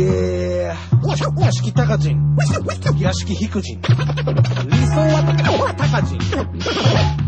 [0.00, 2.36] えー、屋敷高人、
[3.00, 3.88] 屋敷低人、理
[4.86, 5.24] 想は
[5.76, 6.18] 高人、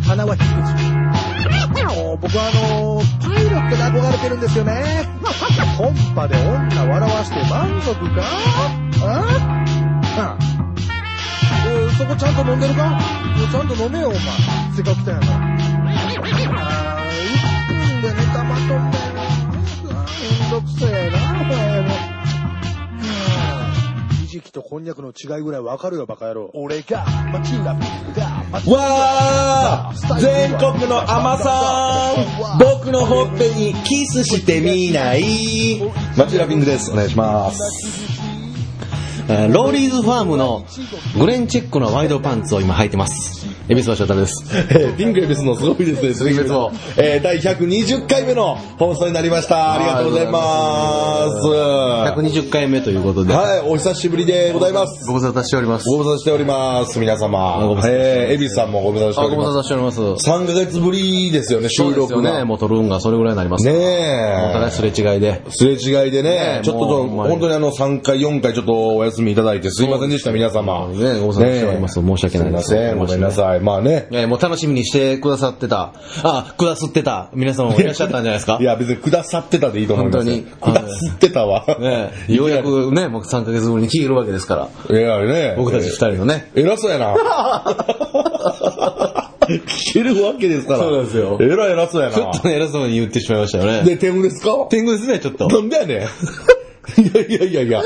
[0.06, 0.54] 花は低人。
[2.20, 4.84] 僕はあのー、パイロットに憧れてるんですよね。
[5.76, 8.22] コンパで女笑わして満足か？
[9.02, 9.64] あ？
[10.18, 10.38] あ
[11.66, 13.00] おいそこちゃんと飲んでるか？
[13.50, 14.20] ちゃんと飲めよ、お前。
[14.76, 15.32] せっかく来たんやから。
[16.54, 17.10] あー、
[17.66, 18.68] 1分でネタまとめ。
[18.68, 18.86] め
[20.46, 22.09] んどくせえな、お前も。
[24.30, 26.50] じきとこんにゃくの違いぐらいわかるよ、バカ野郎。
[26.54, 27.84] 俺が、マチラビ
[28.14, 32.14] が、マチわー全国の甘さ
[32.54, 35.80] ん僕のほっぺにキスしてみない
[36.16, 36.92] マチュラピングです。
[36.92, 37.60] お願いします。
[39.28, 40.64] えーローリーズファームの
[41.18, 43.46] グレンチェックのワイドパンツを今履いてます。
[43.70, 44.44] エビスバショタルです。
[44.70, 46.72] えーピンクエビスのすごいですね、スリーベスも。
[46.96, 49.74] えー第120回目の放送になりました。
[49.74, 51.46] ありがとうございます。
[52.36, 55.06] 120回目ということで、はい、お久しぶりでございます。
[55.06, 55.88] ご無沙汰しております。
[55.88, 57.82] ご無沙汰しております、皆様ご無。
[57.82, 59.46] 沙汰えー、エビスさんもご無沙汰してあ、おります。
[59.46, 60.30] ご無沙汰しております。
[60.30, 62.38] 3ヶ月ぶりですよね、収録が。
[62.38, 62.44] ね。
[62.44, 63.66] もう撮るんがそれぐらいになります。
[63.66, 64.70] ねお互いえ。
[64.70, 65.42] すれ違いで。
[65.50, 70.88] すれ違いでねね、ちょっと本当にあの3回、4回ちょっとお休みいただいてすいませんでした、皆様。
[70.88, 73.59] ねご無沙汰しております申し訳ないですすいません、ごめんなさい。
[73.60, 74.08] まあね。
[74.10, 78.58] えーもう楽しみにしてくださってた、あ、くださってた皆様もいらっしゃったんじゃないですか？
[78.60, 80.34] いや、別にくださってたでいいと思いますよ。
[80.60, 81.64] 本当にくださってたわ。
[81.78, 84.98] ねえようやくね、もう3ヶ月ぶりに聞けるわけですから。
[84.98, 85.54] いやね。
[85.56, 86.50] 僕たち二人のね。
[86.54, 87.14] 偉そうやな。
[89.48, 90.78] 聞けるわけですから。
[90.80, 92.14] そうなんですよえらい偉そうやな。
[92.14, 93.82] ちょっとね、偉そうに言ってしまいましたよね。
[93.82, 94.52] で、天狗ですか？
[94.70, 95.48] 天狗ですね、ちょっと。
[95.48, 96.08] なんでやねん。
[96.96, 97.82] いやいやいやいや、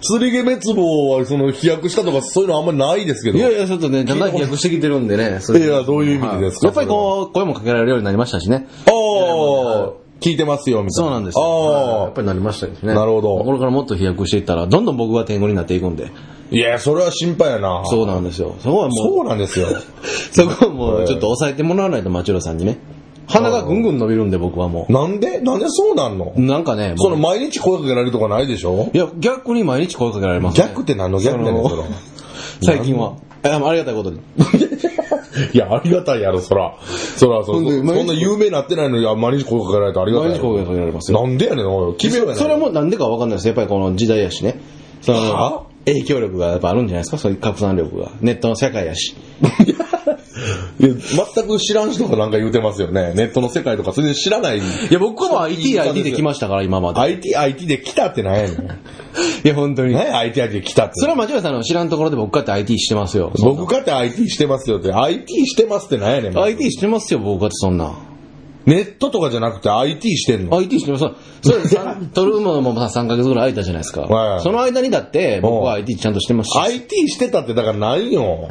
[0.00, 3.38] 釣り毛滅亡はその飛躍したとかそういうのあんまりないですけど。
[3.38, 5.38] いやいや、ちょっとね、だんだん飛躍してきてるんでね。
[5.40, 8.66] それいやどういう意味でですかやっぱりこう、声もかけられるようになりましたしね。
[8.86, 11.04] ああ、聞いてますよ、みたいな。
[11.04, 11.42] そうなんですよ。
[11.42, 12.94] やあっぱりなりましたしね。
[12.94, 16.06] なるほどこれからもっと飛躍していったら、どんどん僕が天狗になっていくんで。
[16.06, 16.32] あ。
[16.54, 17.82] いや、それは心配やな。
[17.86, 18.54] そうなんですよ。
[18.60, 19.68] そこはもう、そうなんですよ。
[20.32, 22.78] そこはもうちょっと抑えてもらわないと、マチュロさんにね。
[23.32, 25.40] 鼻がぐんぐん伸びるんで、僕はもなんで？
[25.40, 26.32] なんでそうなんの？
[26.36, 26.40] う。
[26.40, 28.90] なんかね、もうその毎日声かけられるとかないでしょ？
[28.92, 30.66] いや、逆に毎日声かけられます、ね。
[30.68, 31.82] 逆って何の逆やねん、それ。
[32.64, 33.14] 最近は。
[33.44, 34.18] あありがたいことに。
[35.52, 36.74] いや、ありがたいやろ、そら。
[37.16, 40.28] そら、そそほんでそんな有名になってないのに、あ毎日声かけられてありがたい。
[40.28, 41.20] 毎日声かけられますよ。
[41.22, 43.48] なんでやねん、おい決めようやねんそれはもうなんでかわかんないです。
[43.48, 44.60] やっぱりこの時代やしね。
[45.00, 45.18] そは？
[45.18, 47.18] の、影響力がやっぱあるんじゃないですか？
[47.18, 48.10] そういう拡散力が。
[48.20, 49.16] ネットの世界やし。
[50.80, 50.88] いや
[51.34, 53.12] 全く知らん人がなんか言うてますよね。
[53.14, 54.58] ネットの世界とか、それで知らない。
[54.58, 57.00] いや、僕は IT、IT で来ましたから、今まで。
[57.00, 58.52] IT、IT で来たってなんやねん。
[59.44, 59.94] いや、本当に。
[59.94, 60.92] ね IT、IT で来たって。
[60.96, 63.32] それは間違いさんの知らんところで僕かって IT してますよ。
[63.38, 66.38] 僕かって IT してますよって、IT してますってなんやねん。
[66.38, 67.92] IT してますよ、僕かってそんな。
[68.66, 71.04] ネットとかじゃなくて IT してんの？IT してます。
[71.42, 74.02] それ、さ取るのもさ3ヶ月ぐらい空いたじゃないですか。
[74.02, 76.58] はいその間にだって、僕はうん IT ちゃんとしてますし。
[76.58, 78.48] IT してたってだからないよ。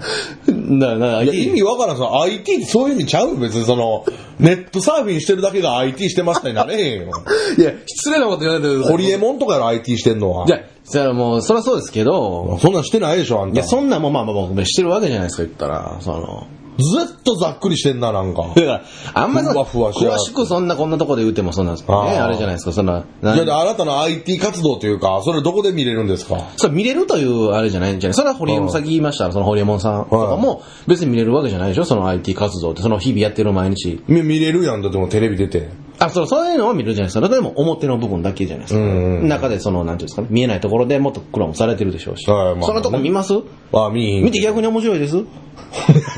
[0.79, 1.97] だから、いや、IT 意味わからん。
[1.97, 3.37] その IT ってそういう意味ちゃう？
[3.37, 4.05] 別にその、
[4.39, 7.11] ネットサーフィンしてるだけが IT してましたになれへんよ。
[7.57, 10.31] いや、失礼なこと言わないでホリエモンとかやろ IT してんの？
[10.31, 10.47] は。
[10.47, 13.55] じゃあ、それはもう、そりゃそうですけど、そんなんしてないでしょ、あんた。
[13.55, 15.97] いや、そんなんもまあまあ僕してるわけじゃないですか、言ったら。
[16.01, 16.47] その。
[16.81, 18.43] ずっとざっくりしてんな、なんか。
[18.43, 18.81] だから、
[19.13, 21.95] あんまふわふわ詳しくそんなこんなとこで言うてもそんなんですね。
[21.95, 23.03] あれじゃないですか、そんな。
[23.21, 26.37] なじゃあ、あなたの IT 活動というか、それどこで見れるんですか？
[26.57, 31.85] それ見れるというあれじゃないんじゃないそれはホリエモン、さっき言いましたら、そのホリエモンさんとかも別に見れるわけじゃないでしょ？
[31.85, 34.03] その IT 活動って、その日々やってる毎日。
[34.07, 35.69] み見れるやん、だってもうテレビ出て。
[36.05, 37.27] あ、そう、そういうのは見るじゃないですか。
[37.27, 38.79] 例えば表の部分だけじゃないですか。
[38.79, 42.29] うんうん中でその、なんていうんですかね、見えないところでもっと苦労もされてるでしょうし。
[42.29, 43.33] はいまあそのとこ見ます？
[43.73, 45.23] あ、見い見て逆に面白いです？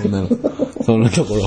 [0.02, 0.28] そんなの
[0.84, 1.42] そんなところ。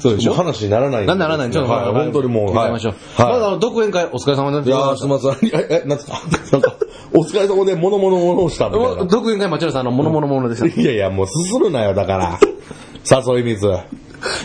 [0.00, 2.94] そうでしょ話にならないなんならないちょっと、はい、本当にもう、行きましょう。
[3.20, 3.32] はい。
[3.32, 4.68] まだあの、独演会お疲れ様です。
[4.68, 5.32] いやー、すみません。
[5.52, 6.20] え、え、なんですか？
[6.52, 6.74] なんか、
[7.14, 9.04] お疲れ様で物々物をしたみたいな。
[9.06, 10.66] 独演会、町野さんのものものものでした。
[10.80, 12.38] いやいや、もうすするなよ、だから。
[13.10, 13.66] 誘い水。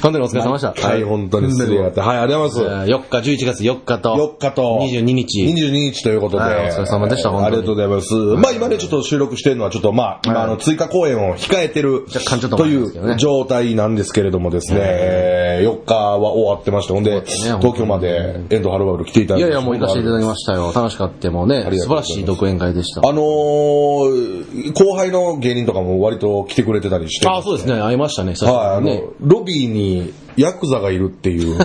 [0.02, 0.88] 本当にお疲れ様でした。
[0.88, 2.02] はい、本当に失礼があって。
[2.02, 2.92] はい、ありがとうございます。
[2.92, 5.44] 4日、11月4日と、4日と22日。
[5.44, 6.44] 22日ということで。
[6.44, 8.14] はいお疲れ様でしたはい本当にありがとうございます。
[8.14, 19.50] まあ今ね、ちょっと収録してるのはちょっとまあ、今あの追加公演を控えてる若干ちょっとという状態なんですけれどもですね、えー4日は終わってまして、ほんで、東京まで遠藤ハルバル来ていただいて。
[19.50, 20.72] いやいや、もう行かせていただきましたよ。
[20.74, 21.32] 楽しかった。
[21.32, 23.08] もうね、素晴らしい独演会でした。
[23.08, 27.28] あのー、後輩の芸人とかも割と来てくれてたりして。
[27.28, 31.58] あ、そうですね、会いましたね、久しぶはい、ありにねの、ロビーにヤクザがいるっていう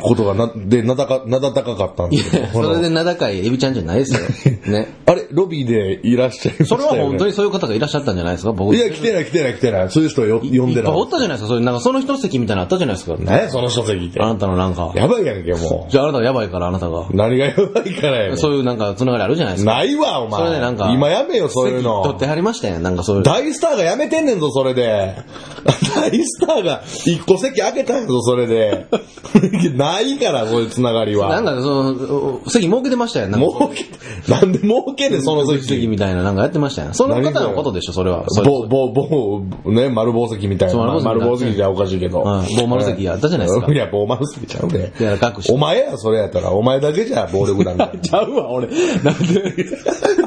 [0.00, 2.46] ことがな、で、なだか、なだ高かったんですけど。
[2.48, 4.14] それで名高いエビちゃんじゃないです
[4.48, 4.54] よ。
[4.72, 4.88] ね。
[5.06, 6.96] あれ、ロビーでいらっしゃいましたそよ、ね。
[6.98, 8.52] れは本当にそういう方がいらっしゃったんじゃないですか？
[8.52, 9.90] 僕いや、来てない来てない来てない。
[9.90, 11.02] そういう人よ呼んでないいっぱいお。
[11.02, 11.48] ったじゃないですか。
[11.48, 13.16] それなんかその一席みたいなのあったじゃないですか。
[13.18, 14.20] 何やその書籍って。
[14.20, 14.92] あなたのなんか。
[14.94, 17.04] やばいやんけ、もじゃああなたがやばいからあなたがう。。
[17.12, 19.72] 何がやばいからやねんそういうなんかつながりあるじゃないですか。
[19.72, 20.40] ないわ、お前。
[20.40, 22.02] それでなんか今やめよ、そういうの。
[22.02, 22.78] 取ってはりましたよ。
[22.80, 23.22] なんかそういう。
[23.22, 25.14] 大スターが辞めてんねんぞ、それで。
[25.94, 28.86] 大スターが一個席開けたぞ、それで。
[29.76, 31.28] ないから、そういうつながりは。
[31.28, 33.28] なんかその、席設けてましたよ。
[33.28, 33.84] なんか儲け、
[34.32, 35.86] なんで儲けんねん、その席席。
[35.86, 36.88] みたいななんかやってましたよ。
[36.92, 38.24] その方のことでしょ、それは。
[38.44, 39.40] ぼ、ぼ、ぼ、
[39.70, 40.84] ね、丸宝石みたいな。
[41.00, 42.20] 丸宝石じゃおかしいけど。
[42.20, 46.50] はい棒丸石やったじゃないですかいや、棒丸石ちゃうねいや隠してお前や、それやったら。
[46.52, 47.90] お前だけじゃ暴力団だ。
[48.00, 48.68] ちゃうわ、俺。
[49.02, 49.54] なんで、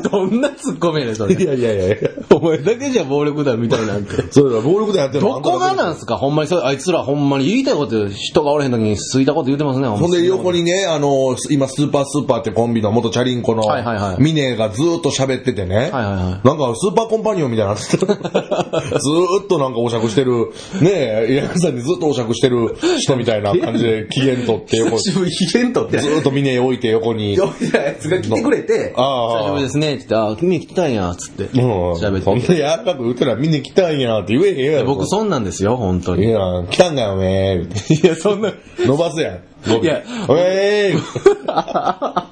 [0.10, 1.36] どんなツッコミやねん、それ。
[1.36, 1.96] いやいやいやいや。
[2.34, 4.12] お前だけじゃ暴力団みたいなんて。
[4.32, 6.18] それは暴力団やってるのどこがなんすか？
[6.18, 15.76] ほんまにそれ、あいつらほんまに言いたいこと、人がおれへん時にすいたこと言うてますね、ほほんで横にね、あの、今スーパースーパーってコンビの元チャリンコのはいはいはいミネがずーっと喋っててね。
[15.76, 20.90] はいはいはいなんかスーパーコンパニオンみたいにな ずーっとなんかお釈してる、ね
[21.30, 26.00] え、ヤクさんにずっとお釈してる人みたいな感じで機嫌取って 横、ず久しぶり、ヒゲントって。
[26.00, 27.38] ーっとミネ置いて横に。
[27.38, 31.44] 呼んだやつが来てくれて、ああ久しぶりですね、って言って、あ、君来たんや、つって。
[31.44, 31.92] うん。
[31.94, 34.88] 喋ってそんな柔らかく言ってたらミネ来たんやって言えへんやろ。
[34.88, 36.28] 僕そんなんですよ、本当に。
[36.28, 37.94] いや、来たんかよねーって。
[37.94, 39.36] いや、そんな、伸ばすやん。
[39.36, 42.24] いやえー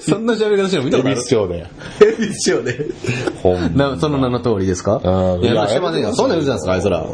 [0.00, 1.18] そんな喋り方してるの見たことある？
[1.18, 1.66] 恵比寿町で。
[2.00, 2.86] エビショで。
[3.42, 5.00] ほんその名の通りですか？
[5.02, 6.14] うんいや、まあしてませんよ。
[6.14, 7.04] そんなん言うじゃないですか、あいつら。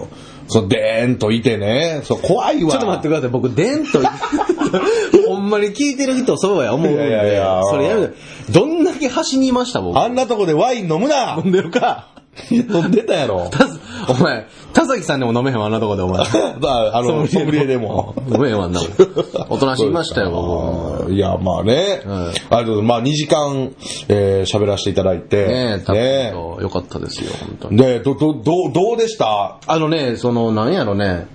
[0.48, 2.00] そう、でーんといてね。
[2.04, 2.70] そう、怖いわ。
[2.72, 4.00] ちょっと待ってください、僕、でんと、
[5.28, 7.96] ほんまに聞いてる人そうや思うんで、いやいやいやそれや
[8.50, 9.98] どんだけ端にいました、僕。
[9.98, 12.08] あんなとこでワイン飲むな飲んでるか。
[12.50, 13.50] 飲んでたやろ。
[14.10, 16.20] お前、田崎さんでも飲めへんわ、あんなとこで、お前。
[16.26, 18.14] ああの、ソムリエでも。
[18.32, 18.90] 飲めへんわ、あんなもん。
[19.48, 21.06] おとなしいましたよ。
[21.10, 21.74] いや、まあね。
[21.74, 22.82] はいありがとうございます。
[22.82, 23.72] まあ2時間、
[24.08, 25.46] えー喋らせていただいて。
[25.46, 27.76] ねえ、多ね分、よかったですよ、本当に。
[27.76, 29.58] で、ど、ど、どう、どうでした？
[29.66, 31.26] あのね、その、なんやろね、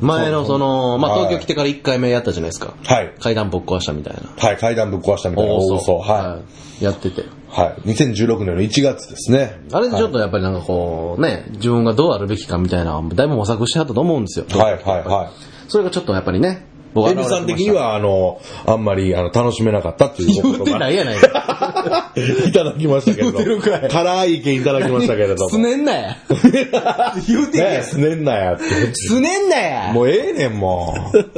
[0.00, 2.74] 前のその、まあ、はい東京来てから1回目やったじゃないですか。
[2.84, 3.12] はい。
[3.20, 4.20] 階段ぶっ壊したみたいな。
[4.36, 5.52] はい、階段ぶっ壊したみたいな。
[5.54, 5.98] 大嘘。
[5.98, 6.38] は
[6.80, 7.22] やってて。
[7.56, 7.60] い。
[7.60, 7.74] はい。
[7.94, 9.60] 2016年の1月ですね。
[9.72, 14.46] あれでちょっとやっぱりなんかこう、ね、自分がどうあるべきかみたいな、だいぶ模索してはったと思うんですよ。
[14.50, 15.30] はい、はい、はい。
[15.68, 16.73] それがちょっとやっぱりね、僕
[17.10, 22.12] エビさん的には、あの、あんまり、あの、楽しめなかったっていう言うてないやないか。
[22.46, 23.38] いただきましたけれど。
[23.38, 25.50] 言うてるかい辛い意見いただきましたけれども。
[25.50, 26.16] すねんなや。
[27.26, 27.70] 言うてんや。
[27.78, 28.64] ねすねんなやって。
[28.94, 29.92] すねんなや。
[29.92, 31.18] もうええねん、もう。
[31.18, 31.28] すす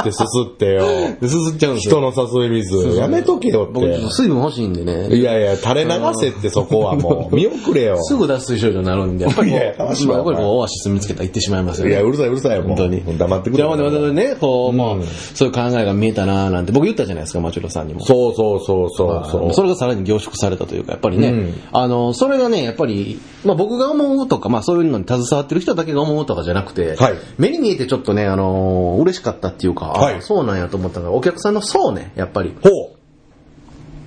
[0.00, 0.86] ってすすってよ。
[1.22, 2.00] すすっちゃうんですよ。
[2.00, 2.96] 人の誘い水。
[2.96, 4.10] やめとけよ僕ちょって。
[4.10, 5.14] 水分欲しいんでね。
[5.14, 7.34] いやいや、垂れ流せってそこはもう。
[7.34, 8.02] 見送れよ。
[8.02, 11.92] すぐ脱水症状になるんで、やっぱりやっぱりオアシス見つけたら行ってしまいますよね。
[11.92, 12.76] いや、うるさいうるさいよ、もう。
[12.76, 13.18] 本当に。
[13.18, 18.00] 黙ってくれじゃあ、まだまだね、こう、まあうん、そういう考えが見えたなーなんて、僕言ったじゃないですか、マチュロさんにも。
[18.04, 19.54] そうそうそうそうそう。
[19.54, 32.54] それがさらに凝縮されたというか、やっぱりね、うんあの、それがね、やっぱり、まあ僕が思うとか、まあそういうのに携わってる人だけが思うとかじゃなくて、はい目に見えてちょっとね、あのー嬉しかったっていうか、あはいそうなんやと思ったのが、お客さんの層ね、やっぱり。
[32.62, 32.87] ほう。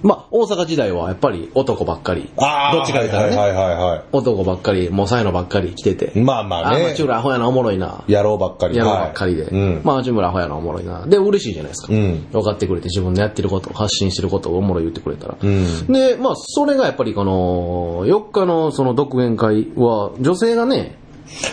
[0.04, 2.32] まあ大阪時代はやっぱり男ばっかり。
[2.38, 2.76] ああ。
[2.76, 6.18] どっちか言ったらね、はいはいはいは男ばっかり、もう才能ばっかり来てて。
[6.18, 6.22] い。
[6.22, 6.84] まあまああ、ね。
[6.90, 8.04] マチュラアホやな、おもろいな。
[8.08, 8.78] やろうばっかり。
[8.78, 9.44] やろうばっかりで。
[9.44, 9.82] はいうん。
[9.84, 11.06] まあ、内村アホやな、おもろいな。
[11.06, 11.94] で、嬉しいじゃないですか。
[11.94, 15.38] うん分かってくれて、自分でやってること、発信してることをおもろい言ってくれたら。
[15.42, 21.01] うんで、まあ、それがやっぱりこの、4日のその独演会は、女性がね、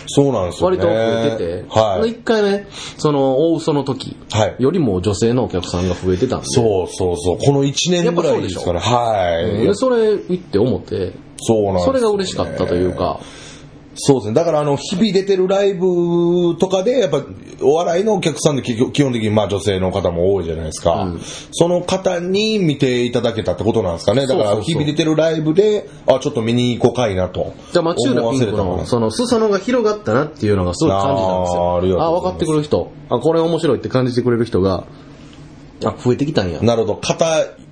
[0.07, 0.77] そうなんですよね。
[0.77, 2.09] 割と増えてて、はい。
[2.11, 2.65] 1回目、
[2.97, 6.45] その、大嘘の時はいよりも女性のお客さんが増えてたんで。
[6.47, 7.37] そうそうそう。
[7.37, 8.79] この1年ぐらいですから。
[8.79, 9.65] はい。
[9.65, 13.19] で、それ言って思って、そうなんねそれが嬉しかったというか、
[14.01, 14.33] そうですね。
[14.33, 17.21] だから、あの、日々出てるライブとかで、やっぱ、
[17.61, 21.03] お笑いのお客さんで基基本的に、まあ、女性の方も多いじゃないですか。
[21.03, 24.27] うんその方に見ていただけたってことなんですかね。
[24.27, 27.53] だから、日々出てるライブで、あ、ちょっと見に行こうかいなと。
[27.73, 31.73] じゃあ、マチューラピンクの、その、裾野が広がったなっていうのがすごい感じたんですよ。
[31.73, 32.91] あーありがとうあ、分かってくれる人。
[33.09, 34.85] あ、これ面白いって感じてくれる人が、
[35.83, 36.61] あ、増えてきたんや。
[36.61, 36.99] なるほど。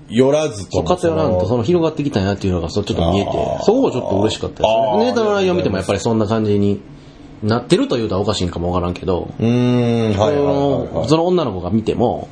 [0.09, 0.87] 偏らずとも。
[0.87, 3.31] 偏らんと、その広がってきたんやっていうのが、そうちょっと見えて
[3.63, 5.05] そこがちょっと嬉しかったですね。
[5.05, 6.81] ネタの内容見てもやっぱりそんな感じに
[7.43, 10.51] なってるというとはおかしいんかもわからんけど、うーん、はいはいは
[10.91, 11.09] いはい。
[11.09, 12.29] その女の子が見ても、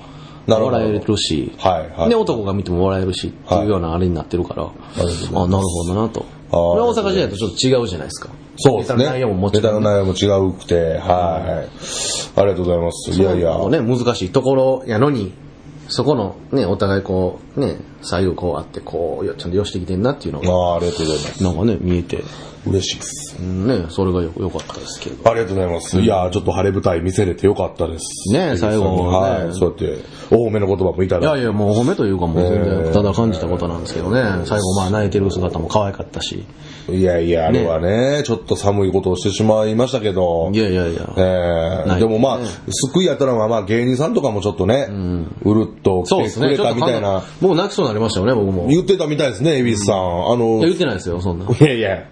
[0.48, 2.10] 笑えるし、はいはい。
[2.10, 4.70] で、男が見ても笑えるしっていうようなあれになってるから、な
[5.10, 6.26] るほどあ、なるほどなと。
[6.52, 8.30] 大阪時代とちょっと違うじゃないですか。
[8.58, 9.00] そうですね。
[9.00, 9.90] ネタの内容ももちネタろんね。
[9.90, 11.68] の内容も違うくて、は
[12.38, 12.40] い。
[12.40, 13.12] ありがとうございます。
[13.12, 13.58] いやいや。
[13.70, 15.34] ね、難しいところやのに、
[15.88, 21.44] そこのね、お互いこう、ね、最後こうあって、こう、ちゃんと寄してきてんなっていうのが、ああ、ありがとうございます。
[21.44, 22.24] なんかね、見えて、
[22.68, 23.38] 嬉しいです。
[23.40, 25.30] うんね、それがよよかったですけど。
[25.30, 26.00] ありがとうございます。
[26.00, 28.34] いやーちょっと晴れ舞台見せれてよかったです。
[28.34, 29.54] ねえ最後ねはい。
[29.54, 31.40] そうやって、多めの言葉もいただいて。
[31.40, 34.46] いやいや、もう褒めというかもうただ感じたことなんですけどね。
[34.46, 36.46] 最後まあ泣いてる姿も可愛かったし。
[36.90, 40.52] いやいや、あれはね、ちょっと寒いことをしてしまいましたけど。
[40.54, 41.14] いやいやいや。
[41.18, 42.40] えないえでもまあ、
[42.92, 44.88] 救いやったのはまあ芸人さんとかもちょっとね、
[45.44, 46.50] うるっとそうですね。
[46.50, 48.70] 来てくれたみたいな、もう泣きそうになりましたよね、僕も。
[48.70, 49.98] い言ってたみたいですね、蛭子さん。
[49.98, 51.46] あやの、言ってないですよ、そんな。
[51.46, 52.04] いやいや、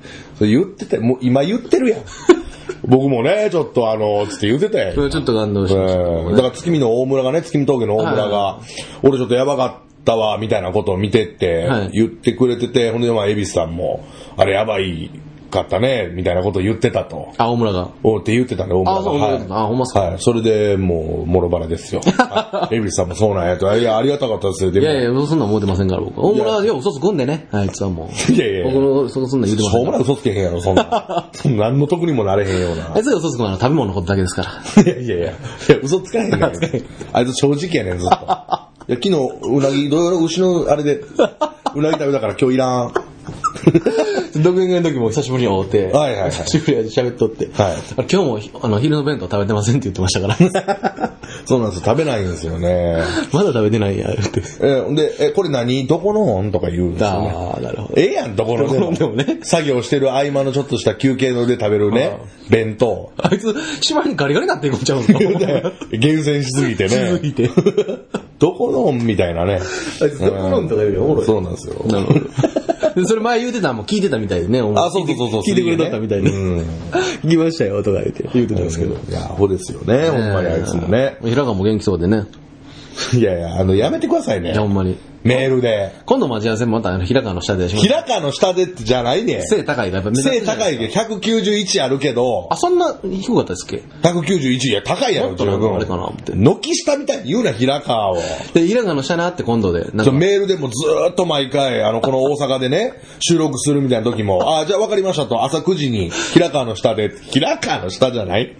[0.48, 2.02] 言ってた、もう今言ってるやん。
[2.86, 4.96] 僕もね、ちょっとあの、つって言ってたやん。
[4.96, 6.00] ちょっと感動しました。
[6.00, 6.32] けどええね。
[6.32, 8.60] だから月見の大村がね、月見峠の大村が、は
[9.04, 15.12] 俺ちょっとやばかったわ、みたいなことを見てってはい、言ってくれてて、ほんで、まあ、蛭子さんも、あれやばい
[15.53, 17.31] かったね、みたいなことを言ってたと。
[17.38, 17.89] あ、大村が。
[18.03, 19.00] おって言ってたね、大村が。
[19.00, 20.19] あそうはいあほんまっすかはい。
[20.19, 22.01] それで、もう、もろバラですよ。
[22.01, 23.77] はい蛭子さんもそうなんやと。
[23.77, 24.86] いや、ありがたかったですよ、でも。
[24.86, 26.19] いやいや、そんなん思ってませんから、僕。
[26.19, 28.31] 大村は、いや、嘘つくんでね、あいつはもう。
[28.31, 29.69] いやいや僕の、そんなん言ってませんから。
[29.72, 31.29] しょうもない嘘つけへんやろ、そんな。
[31.45, 33.00] 何の得にもなれへんようなあ。
[33.00, 34.43] いつが嘘つくのは食べ物のことだけですか
[34.75, 34.83] ら。
[34.83, 35.33] いやいやいや、
[35.81, 36.43] 嘘つかへんねん。
[37.13, 38.15] あいつ正直やねん、ずっと。
[38.15, 39.12] いや、昨日、
[39.43, 41.01] うなぎ、どうやら牛のあれで、
[41.75, 42.93] うなぎ食べたから今日いらん。
[44.41, 50.38] 独演会の時も久しぶりに会うて、はいはいはい久しぶりに喋っとって、はいあ今日もあの昼の弁当食べてませんって言ってましたから、
[51.46, 52.98] そうなんですよ、食べないんですよね。
[53.32, 54.41] まだ食べてないんや、言って。
[54.62, 55.88] え、で、え、これ何？
[55.88, 57.32] どこのんとか言うんですよね。
[57.34, 57.93] ああ、なるほど。
[57.96, 58.79] ええやん、どこのでも。
[58.79, 62.17] どこのでもね作業してる合間のちょっとした休憩ので食べるね、
[62.50, 63.12] 弁当。
[63.17, 65.13] あいつ、島にガリガリになっていくんちゃうんか？
[65.91, 66.89] 厳選しすぎてね。
[66.89, 67.50] しすぎて。
[68.44, 69.54] どこのんみたいなね。
[70.02, 71.76] あいつどこのんとか言うよおもろいそうなんですよ。
[71.86, 72.20] なるほど。
[72.96, 75.42] でそれ前言うてたのも聞いてたみたいでね、あ、そうそうそうそう。
[75.44, 76.30] 聞いてくれとったみたいで。
[76.30, 76.60] うん。
[77.24, 78.96] 聞きましたよ、とか言って、言うてたんですけど。
[78.96, 81.18] いや、アホですよね、ほんまにあいつもね。
[81.24, 82.26] 平川も元気そうでね。
[83.14, 84.62] いやいや、あの、やめてくださいねいや、。
[84.62, 84.98] ほんまに。
[85.24, 85.92] メールで。
[86.06, 87.88] 今度待ち合わせもまたあの平川の下でします。
[87.88, 89.42] 平川の下でってじゃないね。
[89.48, 98.18] 背高いがやっぱ目立背つじゃな高いで191あるけどあ、、そんな低かったですっけ？191いや、高いやろ、もっとなんかあれかな思って軒下みたいに言うな、平川を。
[98.53, 108.56] で、平川の下なって今度で、なんか、そうメールでもずーっと毎回、あの、この大阪でね、 収録するみたいな時も、あ、じゃあ分かりましたと、朝9時に、平川の下で、平川の下じゃない？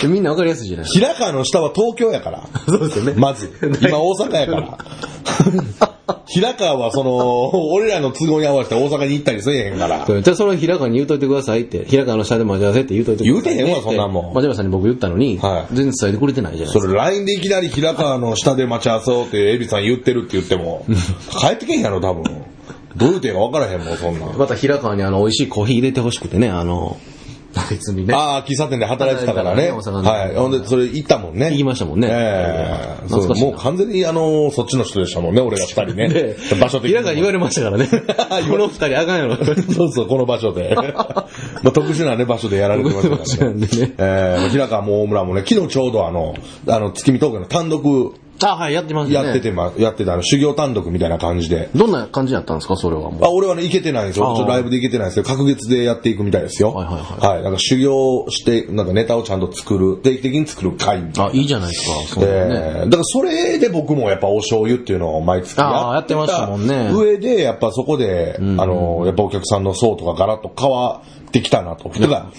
[0.00, 0.86] でみんなわかりやすいじゃない？
[0.86, 2.44] 平川の下は東京やから。
[2.66, 3.14] そうですよね。
[3.16, 3.50] まず。
[3.82, 4.78] 今大阪やから。
[6.26, 10.04] 平川はその、 俺らの都合に合わせて大阪に行ったりせえへんから。
[10.06, 16.86] じゃあそれを平川に言うといてくださいって、平川の下で待ち合わせって言うといてください、言うてへんわそんなもん松山さんに僕言ったのに、はい全然伝えてくれてないじゃないですか。
[16.86, 20.84] それ LINE でいきなり平川の下で待ち合わせをってエビさん言ってるって言っても、
[21.40, 22.24] 帰ってけんやろ、多分。
[22.96, 24.36] どういう手か分からへんもん、そんなん。
[24.36, 26.96] また平川にあの、美味しいコーヒー入れてほしくてね、あの、
[27.70, 28.14] 別にね。
[28.14, 29.70] ああ、喫茶店で働いてたからね。
[29.70, 30.34] はい。
[30.34, 31.50] ほんで、それ行ったもんね。
[31.50, 36.36] 行きましたもんねええそうもう完全にあの、そっちの人でしたもんね、俺ら二人ねで。
[36.60, 37.00] 場所的にも。
[37.00, 37.88] 平川に言われましたからね。
[38.50, 39.36] この二人あかんやろ。
[39.74, 40.74] そうそう、この場所で。
[40.76, 41.26] ま
[41.70, 43.68] あ、特殊なね、場所でやられてましたからね
[43.98, 46.34] ええ平川も大村もね、昨日ちょうどあの、
[46.68, 49.14] あの、月見峠の単独あ、はい、やってますね。
[49.14, 51.70] やってて、ま、やってたあの、修行単独みたいな感じで。
[51.74, 53.24] どんな感じだったんですか、それはもう。
[53.24, 54.26] あ、俺はね、行けてないんですよ。
[54.36, 56.72] ちょっとライブで行けてないんですけど、隔月でやっていくみたいですよ。
[56.72, 57.42] はいはいはいはい。
[57.42, 62.14] なんか修行して、なんかネタをちゃんと作る、定期的に作る会みたいなあ、いいじゃないですか。
[62.14, 62.30] そうね。
[62.30, 71.88] えーだからそれで僕もやっぱお醤油っていうのを毎月やあーやってましたもんね上で、やっぱそこで、あの、やっぱお客さんの層とかガラッと変わってきたなと。
[71.88, 72.30] てか、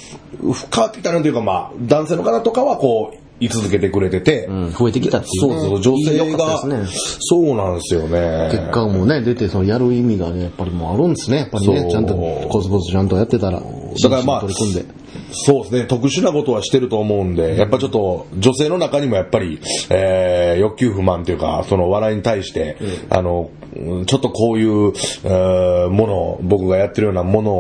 [0.42, 5.60] 変わってきたなというか、まあ、男性の方とかはこう、居続けてくれてて、うん、増えてきたっていう、ね。
[5.60, 6.88] そうそう、女性が、ね。
[7.20, 8.50] そうなんですよね。
[8.52, 11.38] 結果もね、出て、そのやる意味がね、やっぱりもうあるんですね。
[11.38, 14.86] やっぱりね、ちゃんとコツコツちゃんとやってたら、だからまあ取り組んで。
[15.32, 22.78] そうですね、特殊なことはしてると思うんで、やっぱちょっと、女性の中にもやっぱり、えー、欲求不満というか、その笑いに対して、
[23.10, 27.52] あの、うんちょっとこういう、えーもの、僕がやってるようなもの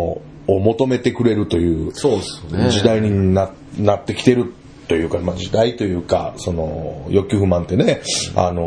[0.47, 4.53] を求めてくれるという、そうですね時代にななってきてる
[4.87, 8.01] というか、まあ、時代というか、その、欲求不満ってね、
[8.35, 8.61] あの、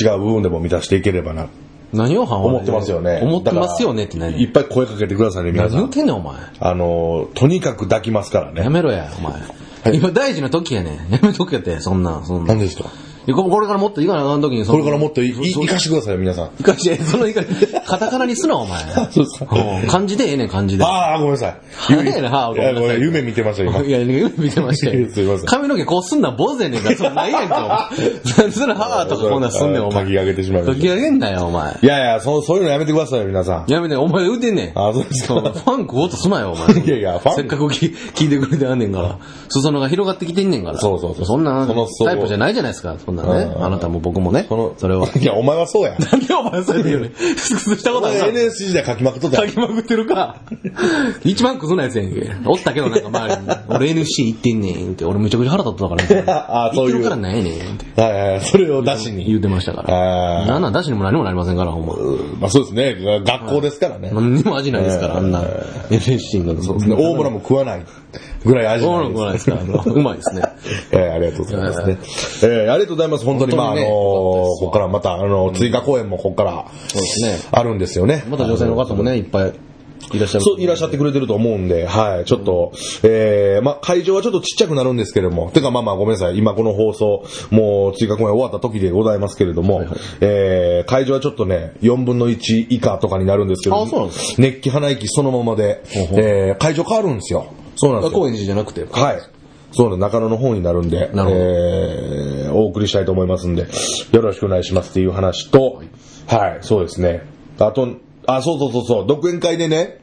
[0.00, 1.48] 違う部分でも満たしていければな、
[1.92, 3.20] 何を半思ってますよね。
[3.22, 4.40] 思ってますよねって何？
[4.40, 5.92] いっぱい声かけてくださいね、皆さん何言っ。
[5.92, 6.36] てんねん、お前。
[6.58, 8.70] あの、とにかく抱きますからねや。
[8.70, 9.94] めろや、お前。
[9.94, 11.12] 今大事な時やねん。
[11.12, 12.54] やめとけって、そんな、そんな。
[12.54, 12.84] 何ですか
[13.26, 16.50] ここれからもっといかなあかん時に、これからもっとい生かしてくださいよ、皆さん。
[16.58, 17.42] いかして、そのいか、
[17.86, 18.80] カタカナにすな、お前。
[19.12, 20.84] そうですかうん漢字でええねん、漢字で。
[20.84, 21.56] ああ、ごめんなさい。
[21.76, 23.80] 早いなごめんなさい夢見てました、今。
[23.80, 28.50] いや、夢見てましたよ すいません髪の毛こうすんな、坊主やねんから、そんなんやんか、お前。
[28.50, 30.04] それ、はーとかこんなんすんねん、お前。
[30.04, 31.76] 書き上げてしまいました書き上げんなよ、お前。
[31.82, 33.70] いやいや、そうそういうのやめてくださいよ、皆さん。
[33.70, 34.78] やめて、お前言うてんねん。
[34.78, 36.82] あそうですか ファン食おうとすなよ、お前。
[36.84, 39.18] いやいやファンせっかく聞聞いてくれてあんねんから。
[39.48, 40.78] 裾野が広がってきてんねんから。
[40.78, 41.66] そうそうそうそんな
[42.04, 42.96] タイプじゃないじゃないですか。
[43.12, 45.06] んならね、あなたも僕もね、この、それを。
[45.20, 45.96] いや、お前はそうや。
[45.98, 47.12] なんでお前それで言うねん。
[47.36, 50.36] したことあるお前 NSC 時代書きまくっとったやん書きまくってるか。
[51.24, 52.30] 一番クズなやつやんけ。
[52.46, 53.48] おったけどなんか周りに。
[53.68, 55.04] 俺 NC 行ってんねんって。
[55.04, 56.46] 俺めちゃくちゃ腹立ってたから。
[56.66, 57.56] あそういう言ってるからなんやねんっ
[57.94, 58.00] て。
[58.00, 59.24] はいはいはい、それを出しに。
[59.24, 60.46] 言うてましたから。
[60.46, 61.94] なんなん出しにも何もなりませんから、ほんま。
[62.40, 62.96] まあそうですね。
[63.24, 64.10] 学校ですからね。
[64.12, 65.42] 何にも味ないですから、あんな。
[65.90, 67.84] NSC がそうですね大村も食わない
[68.44, 69.14] ぐらい味ないです。
[69.14, 70.42] 来ないですから、あの うまいですね。
[70.90, 71.98] えーありがとうございますね。
[72.42, 73.24] えーありがとうございます。
[73.24, 77.38] 本当に、まあ、あのーここからまた、あの、追加公演もここからそうですね。
[77.50, 78.24] あるんですよね。
[78.28, 79.52] また女性の方もね、いっぱい
[80.12, 80.44] いらっしゃる。
[80.44, 82.72] そう、いらっしゃってくれてると思うんで、はい、ちょっと、
[83.02, 89.84] えー、まあ、会場はちょっとちっちゃくなるんですけれども、てかまあまあごめんなさい、今この放送、もう追加公演終わった時でございますけれども、
[90.20, 97.46] えー、会場はちょっとね、4分の1以下とかになるんですけど、あそうなんです熱気花息そのままで、ほうほうえー、会場変わるんですよ。
[97.76, 98.18] そうなんですよ。
[98.18, 98.86] 高円寺じゃなくて。
[98.90, 99.22] はい。
[99.72, 103.62] そうなん中野の方になるんで、えー、お送りしたいと思いますんで、
[104.12, 105.82] よろしくお願いしますっていう話と、
[106.26, 107.22] はい、そうですね。
[107.58, 107.88] あと、
[108.26, 110.02] あ、そうそうそうそう、独演会でね、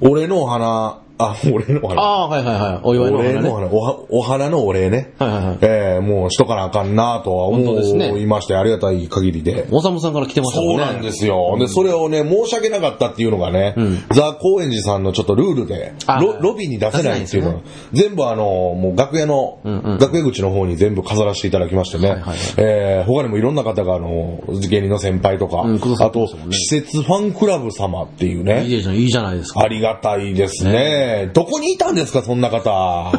[0.00, 2.02] 俺のお花、あ、俺のお花。
[2.02, 2.80] ああー、はいはいはい。
[2.84, 3.48] お祝いのお花ね。
[3.48, 5.14] お花、おはお花のお礼ね。
[5.18, 9.66] はいはいはいえー、もうしとかなあかんなとは思本当ですねいまして、ありがたい限りで。
[9.70, 10.84] おさむさんから来てましたもんね。
[10.84, 11.56] そうなんですよ。
[11.58, 13.74] で、それをね、申し訳なかったっていうのがね、
[14.14, 17.60] ザ・高円寺さんのちょっとルールで、あロロビーに出せないっていうのは、
[17.92, 29.60] 全部あの、もう楽屋の、んうん楽屋口の方に全部飾らせていただきましてね、はいはいえー他にもいろんな方があの、芸人の先輩とか、うんあと施設ファンクラブ様っていういいね、いいじゃないですか。
[29.60, 31.07] ありがたいですね。
[31.34, 33.12] どこにいたんですか、そんな方。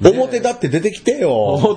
[0.02, 1.58] 表だって出てきてよ。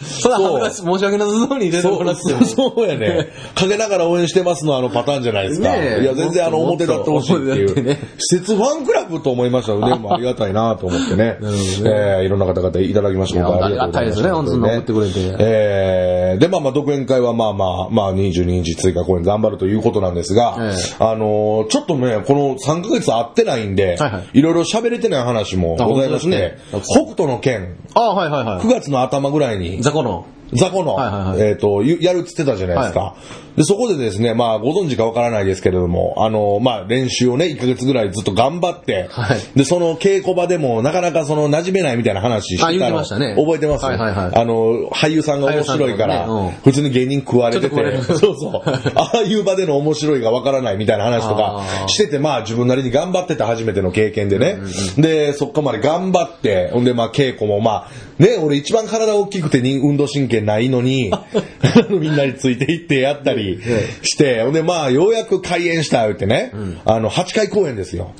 [0.00, 2.44] それは恥ずかしい申し訳なさそうに出てもらっても。
[2.44, 3.28] そうやね。
[3.54, 5.76] かけながら応援してますのあのパターンじゃないですか。
[5.76, 7.96] いや、全然あの表立ってほしいっていう。
[8.18, 11.38] 施設ファンクラブと思いましたので、ありがたいなと思ってね。
[11.84, 13.46] えーいろんな方々いただきました。
[13.46, 30.26] ありがたありがたいですね本当に送ってくれてえーで、まあまあ、独演会はまあまあ、まあ22日追加公演頑張るということなんですが、えあのーちょっとね、この3ヶ月会ってないんで、はいはいいろいろ喋れてない話もございますね北斗の剣、ああ、はいはいは9月の頭ぐらいにい。、雑魚の。
[30.52, 31.50] 雑魚の、はいはいはい。
[31.50, 33.16] えっ、と、ゆやるっつってたじゃないですか。
[33.58, 39.40] で、そこでですね、まあ、ご存知かわからないですけれども、あの、まあ、練習をね、1ヶ月ぐらいずっと頑張って、はい。
[39.56, 43.34] で、その稽古場でも、なかなかその、馴染めないみたいな話してたのましたね。
[43.36, 44.32] 覚えてます、はいはいはい。
[44.32, 46.28] あの、俳優さんが面白いから、
[46.62, 48.62] 普通に芸人食われてて、 そうそう。
[48.94, 54.58] ああいう場での面白いがわからないみたいな話とかしてて、まあ、自分なりに頑張ってた初めての経験でね。
[54.96, 61.12] で、そっかまで頑張って、ほんで、まあ、稽古もまあ、ね、俺一番体大きくてに運動神経ないのに、
[61.88, 63.60] みんなについていってやったり
[64.02, 66.52] して、ほんで、まあ、ようやく開演した言ってね、
[66.84, 68.12] あの、8回公演ですよ。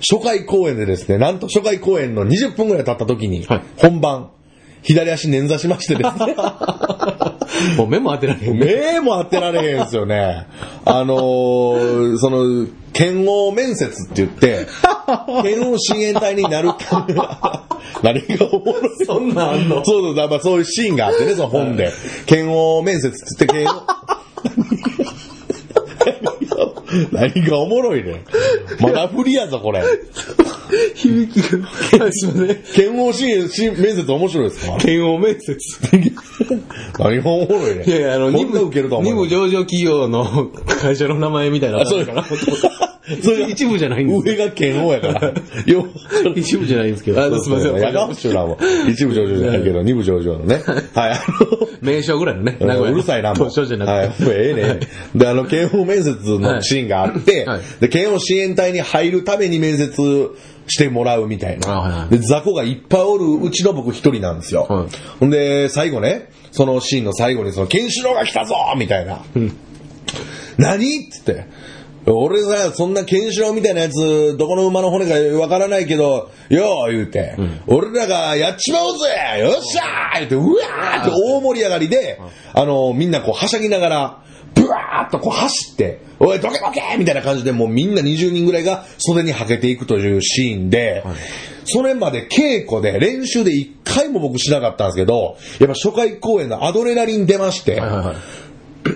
[0.00, 3.62] 初回公演でですね、なんと初回公演の20分ぐらい経った時に、はい。
[3.76, 4.30] 本番、
[4.82, 6.34] 左足捻挫しましてですね。
[7.76, 8.58] もう目も当てられへん。
[8.58, 10.46] 目も当てられへんですよね。
[10.84, 14.66] あのー、その、剣王面接って言って、
[15.42, 17.14] 剣王親衛隊になるため、
[18.02, 19.84] 何がおもろいそんなんあんの？
[19.84, 21.92] そうそう、だからそういうシーンがあってね、その本で。
[22.26, 23.82] 剣王面接って言って、剣王、
[27.12, 28.24] 何がおもろいね。
[28.80, 29.82] まだ振りやぞ、これ。
[30.94, 31.68] 響きが。
[31.80, 32.56] すいません。
[32.74, 35.56] 剣王親衛親面接面白いですか剣王面接。
[36.98, 37.84] 何がおもろいね。
[37.86, 41.80] いやいや、あの、こんな受けるとは思二う部上場企業の会社の名前みたいな。
[41.80, 42.24] あそうかな。
[43.22, 45.32] それが一部じゃないんです上が剣王やから。
[45.66, 45.86] よ
[46.34, 47.20] 一部じゃないんですけど。
[47.20, 47.76] あすいません。
[47.76, 48.90] やかましいな、もう。
[48.90, 50.60] 一部上場じゃないけど、二部上場のね。
[50.94, 51.20] はい、あ
[51.80, 52.56] 名称ぐらいのね。
[52.60, 53.50] 名の、古屋のうるさいな、もう。
[53.50, 54.24] じゃなくて。
[54.24, 54.80] はい、ええね。
[55.14, 59.90] で、あの、剣王面接のシーンがあってはい、で、剣王支援隊に入るために面接
[60.66, 62.08] してもらうみたいな。
[62.10, 64.86] で、雑魚がいっぱいおるうちの僕一人なんですよはい。
[65.20, 69.20] ほんで、最後ね、そのシーンの最後に、その、ケンシロウが来たぞみたいな。
[70.58, 71.06] 何？
[71.06, 71.46] っつって。
[72.10, 79.40] 俺さ、そんなケンシロウみたいなやつ、どこの馬の骨かわからないけど、よう言うて、俺らがやっちまおうぜ。
[79.40, 82.20] よっしゃー言って、うわーって大盛り上がりで、
[82.54, 84.22] あの、みんなこうはしゃぎながら、
[84.54, 91.04] ブワーっとこう走って、おい、どけどけみたいな感じで、もうみんな20人ぐらいが袖にはけていくというシーンで、
[91.64, 98.16] それまで稽古で、練習で一回も僕しなかったんですけど、やっぱ初回公演のアドレナリン出まして、はいはいはい。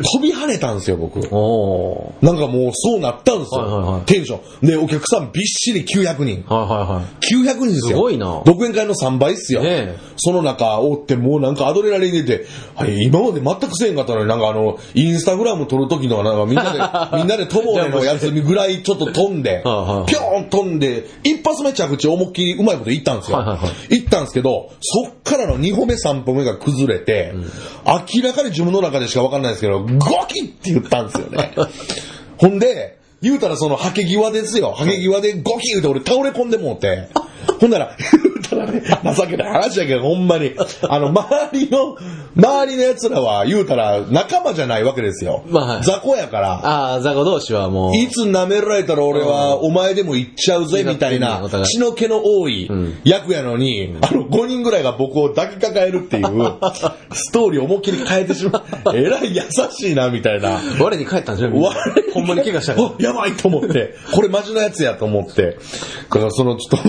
[0.03, 1.17] 飛び跳ねたんですよ、僕。
[1.17, 3.63] なんかもうそうなったんですよ。
[3.63, 4.67] はいはいはいテンション。
[4.67, 6.45] で、お客さんびっしり900人。
[6.47, 7.05] はいはいはい。
[7.35, 7.97] 900人ですよ。
[7.97, 9.63] すごいな独演会の3倍っすよ。
[9.63, 16.79] ねえその中おってもうなんかアドレナリン出て、はい、今まで全くせえんかったのになんかあの、インスタグラム撮る時のなんかみんなで、
[17.19, 23.39] みんなで飛ぼうねのやつぐらいちょっと飛んで、ぴょーん飛んで、一発目着地思いっきりうまいこと言ったんですよ。
[23.39, 27.33] はいはいはい行っったんですけど、そっからの2歩目3歩目が崩れて、
[27.87, 31.53] 明らかに自分の中でしかわかんないですけど、ゴキって言ったんですよね。
[32.37, 34.73] ほんで、言うたらその、はけ際ですよ。
[34.73, 37.09] はけ際でゴキ言うて俺倒れ込んでもうて。
[37.61, 38.83] ほんなら、言 うたらね、
[39.17, 40.53] 情けない話だけど、ほんまに。
[40.89, 41.97] あの、周りの、
[42.37, 45.43] 周りの奴らは言うたら仲間じゃないわけですよ。
[45.49, 46.53] まあはい雑魚やから。
[46.63, 47.97] ああ、雑魚同士はもう。
[47.97, 52.71] いつ舐められたら俺はお前でも行っちゃうぜみたいなお互い血の気の多い
[53.05, 56.25] 役やのに、あの5人ぐらいが僕を抱きかかえるっていう
[57.13, 58.97] ストーリーを思いっきり変えてしまう。
[58.97, 60.61] えらい優しいなみたいな。
[60.81, 61.53] 我に帰ったんじゃん。
[61.55, 61.71] 我
[62.15, 62.89] ほんまに怪我したから。
[62.99, 65.57] あやばいと思って、これマジのやつやと思って。
[66.11, 66.89] だからそのちょっと、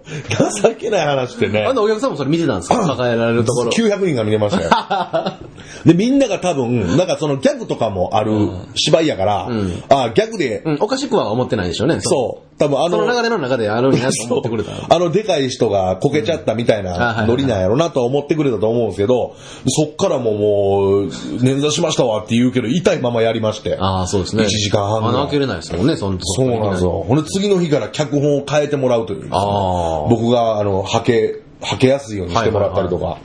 [0.61, 1.73] 情けない話ってねあ。
[1.73, 2.77] のお客さんもそれ見てたんですか？
[2.87, 3.71] 抱えられるところ。
[3.71, 4.69] 900人が見れましたよ。
[5.85, 9.47] で、みんなが多分、なんかそのギャグとかもある芝居やから、
[9.89, 11.99] あギャグで、うん、おかしくは思ってないでしょうね。
[12.01, 14.77] そう、多分あの、その流れの中であるんやと思ってくれたら。
[14.89, 19.35] あのでかい人がこけちゃったみたいなはいノリなんやろなとは思ってくれたと思うんですけど、
[19.67, 23.77] そっからももう、捻挫しましたわって言うけど、痛いままやりまして。
[23.79, 24.43] ああ、そうですね。
[24.43, 27.05] 1時間半ぐらい穴開けれないですもんね、そんそうなんですよ。
[27.07, 29.27] ほんで次の日から脚本を変えてもらうという。
[29.31, 30.00] ああ。
[30.09, 33.17] 僕が、あの、はけ、はけやすいようにしてもらったりとか。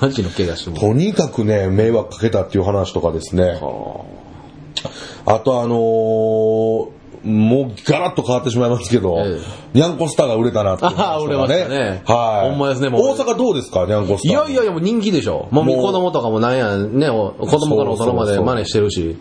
[0.00, 0.76] マジの怪我しても。
[0.78, 3.60] とにかくね、迷惑かけたっていう話とかですね。
[5.26, 9.40] あとあのーもうガラッと変わってしまいますけど、え
[9.74, 12.50] ニャンコスターが売れたなっていう話とかあー売れましたねはい。
[12.50, 14.30] ほんまですねもう大阪どうですか、ニャンコスター。
[14.30, 15.48] いやいやいや、もう人気でしょ。
[15.50, 19.16] もう子供とかもなんや、ね、お子供から大人まで真似してるし。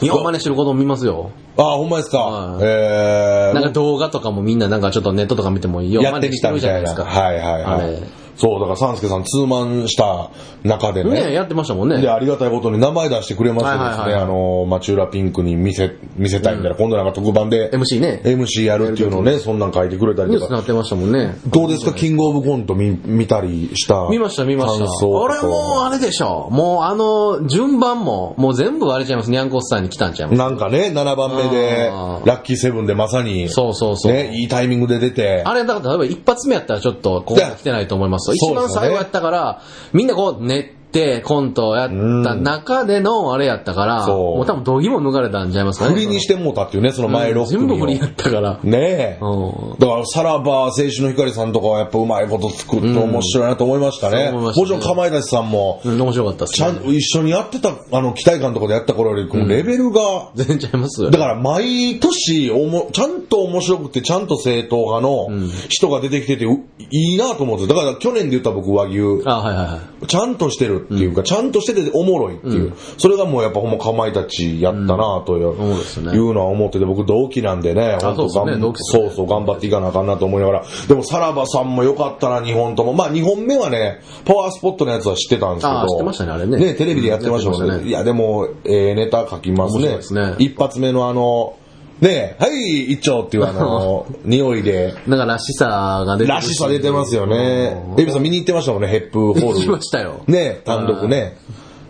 [0.00, 1.30] 日本真似してる子供見ますよ。
[1.56, 2.18] あー、ほんまですか？
[2.18, 6.02] はいえー、なんか動画とかもみんななんかちょっとネットとか見てもいいよ。
[6.02, 6.94] やってきたみたいな。
[6.94, 8.02] はいはいはい。
[8.38, 10.30] そう、だから、サンスケさん、ツーマンした
[10.62, 11.26] 中でね。
[11.26, 12.00] ねやってましたもんね。
[12.00, 18.22] で、ありがたいことに名前出してくれましてですね、はいはいはいあの、町浦ピンクに見せ、見せたいみたいな、今度なんか特番で、MC ね。
[18.24, 20.38] MC やるっていうのをね、そんなん書いてくれたりとか。
[20.38, 21.36] ニュースになってましたもんね。
[21.48, 24.08] どうですか、キングオブコント見見たりした？
[24.08, 24.84] 見ました見ました。
[24.84, 26.48] 感想とか俺もうあれでしょ。
[26.50, 29.30] もうあの、順番も、もう全部あれちゃいます。
[29.30, 30.38] ニャンコスターに来たんちゃいます。
[30.38, 34.12] なんかね、7番目で、あーラッキーセブンでまさに、そうそうそう。
[34.12, 38.27] ね、いいタイミングで出て、あれ、だから例えば一発目やったらちょっとここ来てないと思いますよ。
[38.34, 39.62] 一番最後やったから、
[39.92, 45.94] みんなこうねてコントをやった中でのあれやったから、そうもう多分度肝抜かれたんちゃいますかね。
[45.94, 48.58] 振りにしてもうたっていうね、その前6組を全部振りやったから。
[48.62, 49.18] ねえ。
[49.20, 54.30] うんだから、さらば青春の光さんとかはやっぱうまいこと作って面白いなと思いましたね。
[54.30, 65.28] もちろん、かまいたちさんも、うん、面白かったっすちゃん一緒にやってた、あの、期待感とかでやった頃より、レベルが、全然ちゃいますよだから毎年おも、ちゃんと面白くて、ちゃんと正統派の
[65.68, 67.66] 人が出てきてて、ういいなと思って。
[67.66, 70.06] だから去年で言った僕和牛、あ、はいはいはい。
[70.06, 72.72] ちゃんとしてるっていうか、ちゃんとしてておもろいっていう。
[72.96, 80.64] それがもうやっぱほんまかまいたちやったなという,、そうですねいうのは思ってて、僕同期なんでね、本当そうそうそう頑張っていかなあかんなと思いながら。
[80.88, 82.92] でもさらばさんも良かったな、2本とも。
[82.92, 85.86] まあ2本目はね、パワースポットのやつは知ってたんですけど。
[85.88, 87.88] 知ってましたねあれねね、テレビでやってましたもんね。
[87.88, 91.54] いや、でも、えーネタ書きますね一発目のあの、
[92.00, 97.82] ねはい、一丁っていうあの、 匂いで、なんからしさが出てるらしさ出てますよね。
[97.98, 99.42] エビさん見に行ってましたもんね、ヘップホール。
[99.54, 101.36] 行きましたよね、単独ね。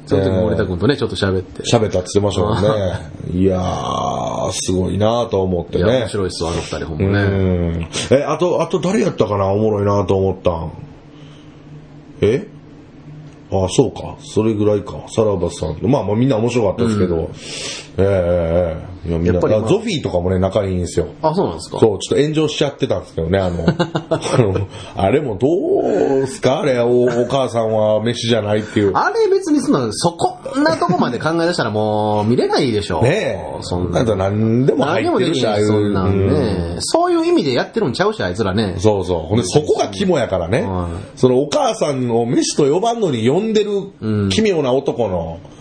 [0.08, 1.62] その時森田君とね、ちょっと喋って。
[1.64, 2.68] 喋ったって言ってましたもんね。
[3.38, 6.08] いやー、すごいなと思ってね面。
[6.08, 7.28] 白いっすわ、あの二人ほんうまね。
[7.28, 7.88] ん。
[8.10, 10.72] え、あと、あと誰やったかなおもろいなと思ったん。
[12.22, 12.48] え？
[13.50, 14.16] あ、そうか。
[14.20, 15.04] それぐらいか。
[15.08, 15.78] さらばさん。
[15.82, 17.30] まあまあみんな面白かったですけど。
[17.98, 21.08] ええええいやみんなやっぱりまああゾフィーとかもね、仲いいんですよ。
[21.22, 21.78] あ、そうなんですか？
[21.78, 23.64] そう、ちょっと炎上しちゃってたんですけどね、あの、
[24.96, 25.48] あれもど
[26.22, 26.60] うすか？
[26.60, 28.92] あれお、お母さんは飯じゃないっていう。
[28.94, 33.02] あれ別にそんな、そこんなとこまで考え出したらもう見れないでしょ。
[33.02, 33.62] ねえ。
[33.62, 33.98] そんな。
[33.98, 35.66] なんか何でも入ってるし、ああいう。
[35.66, 36.76] そんなんうんね。
[36.80, 38.74] そういう意味でやってるんちゃうし、あいつらね。
[38.78, 39.18] そうそう。
[39.20, 40.62] ほんで、そこが肝やからね。
[40.62, 43.70] はいそのお母さんを飯と呼ばんのに呼んでる
[44.30, 45.57] 奇妙な男の、うん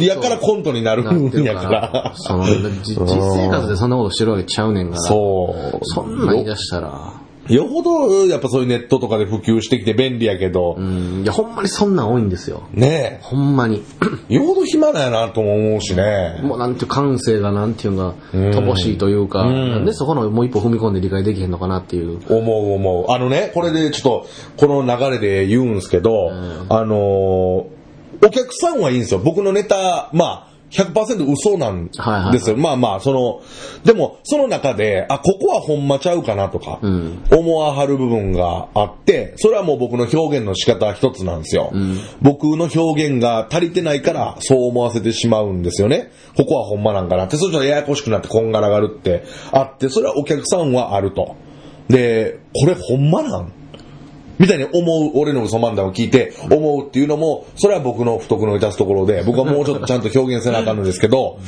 [0.00, 2.12] やからコントになるんやから。
[2.16, 5.02] そのじ実生活でそんなことしてるわけちゃうねんから。
[5.02, 5.78] そう。
[5.82, 7.22] そんなん言い出したら。
[7.48, 11.22] よよほど、やっぱそういうネットとかで普及してきて便利やけど、うん。
[11.22, 12.68] いや、ほんまにそんなん多いんですよ。
[12.72, 13.84] ねほんまに。
[14.28, 14.34] え。
[14.34, 16.40] よほど暇なんやなとも思うしね。
[16.42, 22.20] もうなんていう感性がなんていうか、うん乏しいというか、うんなんでそこのもう一歩踏み込んで理解できへんのかなっていう。
[22.28, 23.12] 思う思う。
[23.12, 24.22] あのね、これでちょっ
[24.56, 26.32] と、この流れで言うんすけど、
[26.68, 27.75] あのー
[28.22, 29.20] お客さんはいいんですよ。
[29.20, 32.56] 僕のネタ、まあ、100%嘘なんはいはいですよ。
[32.56, 33.42] まあまあ、その、
[33.84, 41.70] でも、その中で、あ、ここはほんまちゃうかなとか、うん思わはる部分があって、それはもう僕の表現の仕方一つなんですよ。
[41.72, 46.10] ん僕の表現が足りてないから、そう思わせてしまうんですよね。
[46.36, 51.36] ここはほんまなんかなって、それちょっとややこしくなってこんがらがるってあって、それはお客さんはあると。
[51.88, 53.50] で、これほんまなんっ
[54.38, 61.38] みたいに思う、俺の嘘漫談を聞いて思うっていうのも、それは僕の不徳の致すところで、僕はもうちょっとちゃんと表現せなあかんのですけど、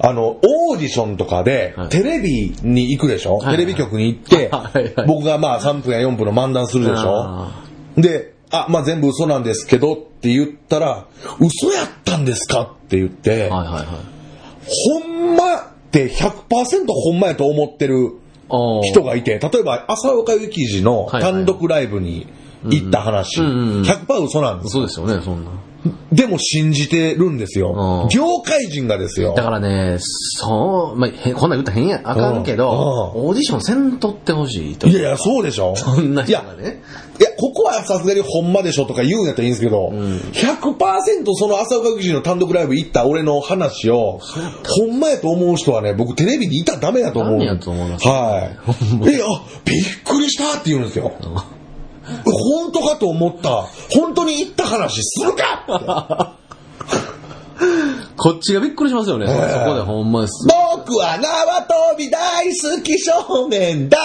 [0.00, 3.38] あの、オーディションとかではい、テレビに行くでしょ？
[3.38, 3.56] はい。
[3.56, 4.94] テレビ局に行ってはい。
[4.94, 7.24] はい、僕がまあ3分や4分の漫談するでしょ？
[7.24, 7.64] あ
[7.96, 11.06] で、あ、まあ全部嘘なんですけどって言ったら、
[11.40, 13.86] 嘘やったんですかって言って、はいはいはい。
[15.00, 18.12] ほんまって100%ほんまやと思ってる
[18.48, 22.26] 人がいて、例えば浅岡幸二の単独ライブに
[22.64, 24.70] 行った話、うんうんうん100%嘘なんです。
[24.70, 25.50] そうですよね、そんな。
[26.12, 28.08] でも信じてるんですようん。
[28.08, 29.42] 業界人がですよだ。
[29.42, 34.86] からね、そう、まあ、へこんなん言ったら変や、あかんけど、うんオーディションせんとってほしいと。
[34.88, 35.74] いやいや、そうでしょ。
[35.76, 36.82] そんない人や、がね。
[37.20, 47.32] いや、ここはさすがにほんまでしょとか言うんやったらいいんですけど、100%その浅岡幸二の単独ライブ行った俺の話を、ほんまやと思う人はね、僕テレビにいたらダメやと思う。
[47.32, 49.10] ダメやと思いますはい。
[49.10, 51.12] え、あ、びっくりしたって言うんですよ。
[52.24, 53.66] 本当かと思った。
[53.90, 56.34] 本当に行った話するか
[58.16, 59.26] こっちがびっくりしますよね。
[59.28, 60.46] えそこでほんまです。
[60.46, 63.98] 僕は縄跳び大好き少年だ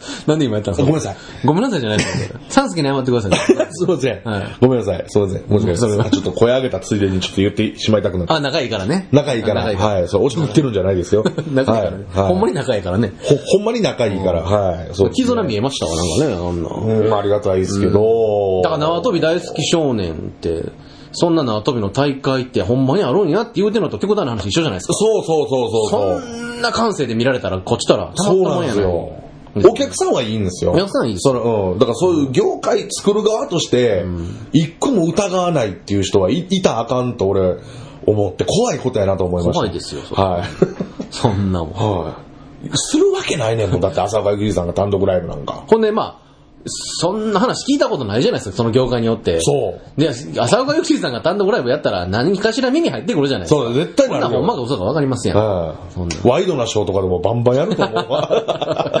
[0.26, 1.16] なんで今やったんですかごめんなさい。
[1.44, 2.40] ごめんなさいじゃないですよ。
[2.48, 3.32] さんすけに謝ってください。
[3.70, 4.20] すいません。
[4.24, 5.04] はいごめんなさい。
[5.08, 5.42] すいません。
[5.42, 6.00] 申し訳ないです。
[6.00, 8.32] あちょっと声上げたついでにちょっと言ってしまいたくなって。
[8.32, 9.08] あ、仲いいからね。
[9.12, 9.54] 仲いいから。
[9.54, 9.94] 仲いいから。
[9.94, 10.08] はい。
[10.08, 11.24] そう、おちょくってるんじゃないですよ。
[11.52, 12.04] 仲いいからね。
[12.10, 13.12] はいはいほんまに仲いいからね。
[13.22, 14.42] ほ、ほんまに仲いいから。
[14.42, 14.88] はい。
[14.92, 16.94] そうですね絆見えましたわ、なんかね、あんな。
[16.94, 18.62] うん、ありがたいですけど。
[18.62, 20.64] だから縄跳び大好き少年って、
[21.12, 24.94] そんな縄跳びの大会ってほんまにあるんやって言うてんのと極端な話一緒じゃないですか。
[24.94, 26.20] そうそうそうそうそう。
[26.20, 29.29] そんな感性で見られたら、こっちたら、たそうまったもやないなんんですよ。
[29.56, 30.72] お客さんはいいんですよ。
[30.72, 31.78] お客さんはいいその、うん。
[31.78, 34.04] だからそういう業界作る側として、
[34.52, 37.56] 一個も疑わないっていう人はいいたらあかんと俺、
[38.06, 39.60] 思って怖いことやなと思いました。
[39.60, 40.44] 怖いですよはい。
[41.10, 41.72] そんなもん。
[41.72, 42.70] はい。
[42.74, 43.80] するわけないねんもん。
[43.80, 45.64] だって浅岡幸二さんが単独ライブなんか。
[45.66, 46.29] ほんで、まあ、
[46.66, 49.40] そんな話聞いたことないじゃないですか、その業界によって。
[49.40, 50.00] そう。
[50.00, 53.60] で、浅岡幸二さんが単独ライブやったら何かしら目に入ってくるじゃないですか。
[53.62, 54.28] そう、絶対なるよ。
[54.28, 55.36] ほんならほんまか嘘か分かりますやん。
[55.38, 59.00] はそんないワイドなショーとかでもバンバンやると思うわ。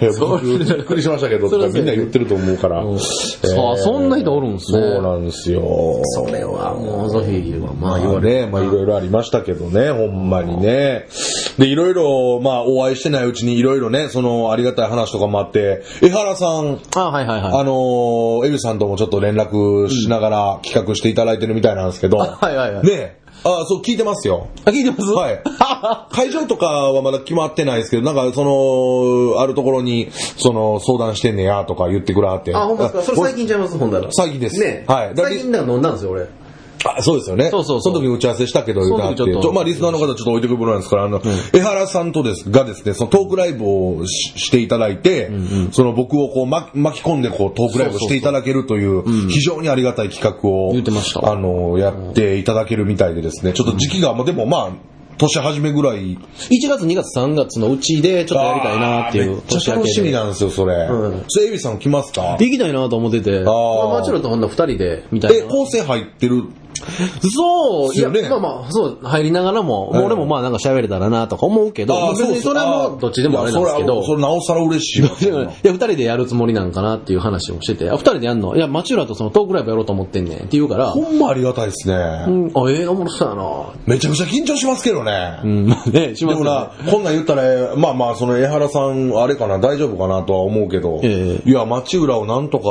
[0.00, 2.82] いや僕びっくりしましたけど、それはそうみんな言ってると思うから。
[2.82, 3.00] うんえー
[3.40, 6.00] そうそんな人おるんすねそうなんですよ。
[6.04, 11.06] それはもう、ゾフィーは、ままああ言われね、まあいろいろありましたけどね、ほんまにね。
[11.58, 17.52] で、いろいろ、まあお会いしてないうちにいろいろね、そのありがたい話とかもあって、江原さん、あ、はいはいはい。
[17.60, 24.48] あのー、エビさんともちょっと連絡しながら企画していただいてるみたいなんですけど、あ はいはいはいね、あ、そう聞いてますよ。
[24.64, 25.10] あ、聞いてます？
[25.12, 25.42] はい。
[26.12, 32.54] 会場とかはまだ決まってないですけど、なんかその、あるところに、その、相談してんねやとか言ってくれはって。
[32.54, 33.02] あ、ほんまですか？
[33.02, 34.08] それ最近ちゃいます、ほんだら。
[34.10, 36.26] 最近ですねはい最近なんか飲んだんですよ、俺。
[36.84, 37.50] あそうですよね。
[37.50, 37.92] そうそうそう。
[37.92, 41.20] の時に打ち合わせしたけど、言っとちょまあ、リスナーの方ちょっと置いてくるなんですから、あの、
[41.52, 45.30] 江原さんとです、がですね、そのトークライブをししていただいて、
[45.72, 51.30] その僕をこう、ま、巻き込んでこう、トークライブをしていただけるという、非常にありがたい企画を、言ってました。
[51.30, 54.70] あの、やっていただけるみたいでですね、ちょっと時期が、もうでもまあ、
[55.18, 56.18] 年始めぐらい、1
[56.66, 59.32] 月、2月、3月のうちでちょっとやりたいなっていう。
[59.32, 60.74] めっちゃ楽しみなんですよ、それ。
[60.74, 61.24] うん。
[61.28, 62.38] それ、エビさん来ますか？
[62.40, 65.48] 行きたいなと思ってて、まあ、マチュラとほんな二人で、みたいえ、な。
[65.48, 66.44] 構成入ってる
[67.34, 78.56] そう、いや、まあまあ、そう、入りながらも、俺もまあなんか喋れたらなとか思うけど、別にそれはもうどっちでもあれなんですけど、それなおさら嬉しい いや、二人でやるつもりなんかなっていう話をしてて、あ、二人でやんの？
[78.56, 81.94] いや、マチュラとそのトークライブやろうと思ってんねんって言うから、ほんまありがたいですね。
[81.94, 83.44] うん、あ、ええおもろそうやな。
[83.86, 85.40] めちゃくちゃ緊張しますけどね。
[85.44, 87.42] うん、まあね、しますよでもなね。、こんなん言ったら、
[87.76, 92.68] まあまあ、その江原さん、あれかな、大丈夫かなとは思うけど、えいや、町浦をなんとか、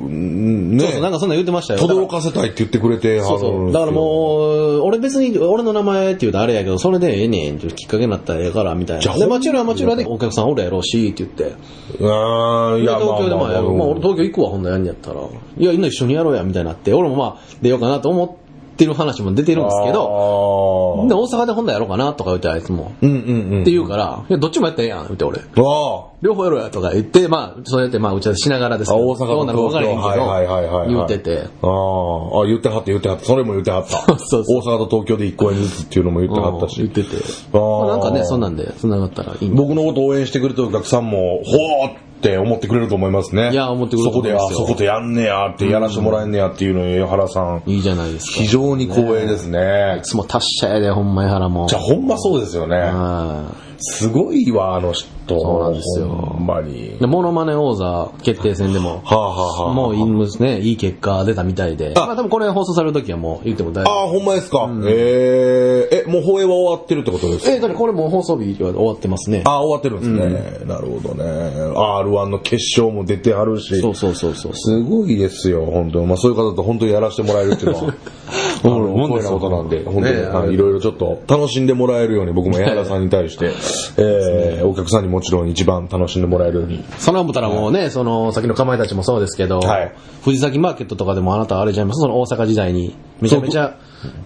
[0.00, 1.80] うんね、そうそう、なんかそんなん言ってましたよ。
[1.80, 3.72] 轟かせたいって言ってくれて、そうそう。
[3.72, 9.00] だからもう、俺別に、俺の名前って言うとあれやけど、それでええねんってきっかけになったらええから、みたいな。
[9.00, 11.56] で、じゃあほん町浦は町浦でお客さんおるやろうし、って言って。
[11.98, 13.68] う、うん、いや、で東京でまあやる。
[13.70, 15.20] まあ俺東京行くわ、ほんならやんやったら。
[15.20, 16.92] いや、みんな一緒にやろうや、みたいになって。
[16.94, 18.37] 俺もまあ、出ようかなと思っ
[18.78, 22.92] てる話も出てるんですけど、どで、大阪でほんやろうかなとか言ってあいつも。
[23.02, 23.62] うんうんうん。
[23.62, 25.38] って言うから、いや、どっちもやったらええやん、言って俺。
[25.38, 31.38] わ両方やろうやとか言って、まあ、そうやってまあ、打ち合わせしながらですけどあ大阪とどうなるか分からへんけはいはいはいはい言うてて。
[31.38, 33.24] あ、ああ、言ってはった言ってはった。
[33.24, 33.98] それも言ってはった。
[34.18, 36.76] そうそう大阪と東京で1公演ずつっていうのも言ってはったし。
[36.76, 37.08] 言ってて。
[37.52, 42.07] ああなんかね、そんなんで繋がったらいい僕のことを応援してくれてるお客さんも、ほーって
[42.38, 43.50] 思ってくれると思いますね。
[43.52, 48.32] いや思ってくれるとそこで、あ思いますよそこでやんねやって、やらしてもらえんねやっていうのを、江原さん、いいじゃないですか。
[48.32, 50.02] 非常に光栄ですねい。
[50.02, 51.66] つも達者やで、ほんまやはらも。
[51.68, 52.76] じゃあ、ほんまそうですよね。
[52.76, 55.17] はすごいわ、あの人。
[55.28, 56.96] そうなんですよほんまに。
[56.98, 61.92] で、モノマネ王座決定戦でも、はあ、はあはあ、もういいんですね、いい結果出たみたいで。
[61.96, 63.94] あまあ多分これ放送される時はもう言っても大丈夫。
[63.94, 64.68] ああ、ほんまですか。
[64.86, 67.52] えー、え、もう放映は終わってるってことですか？
[67.52, 69.42] えー、だからこれもう放送日は終わってますね。
[69.44, 70.66] ああ、終わってるんですね。
[70.66, 71.24] なるほどね。
[71.24, 73.80] R1 の決勝も出てはるし。
[73.80, 74.52] そうそうそうそう。
[74.54, 77.94] すごいですよ、本当まあそういう方と本当にやらせてもらえるっていうのは、
[78.64, 83.50] あの、光栄なことなんで、本当に、ねはいいろいろちょっと楽しんでもらえるように、僕も矢原さんに対して、
[83.98, 86.84] えー、お客さんにもちろん一番楽しんでもらえるように。
[86.98, 89.92] その思ったらもうね、その、先のかまいたちもそうですけど、はい
[90.24, 92.00] 藤崎マーケットとかでもあなたあれじゃいます？
[92.00, 93.76] その大阪時代に、めちゃめちゃ、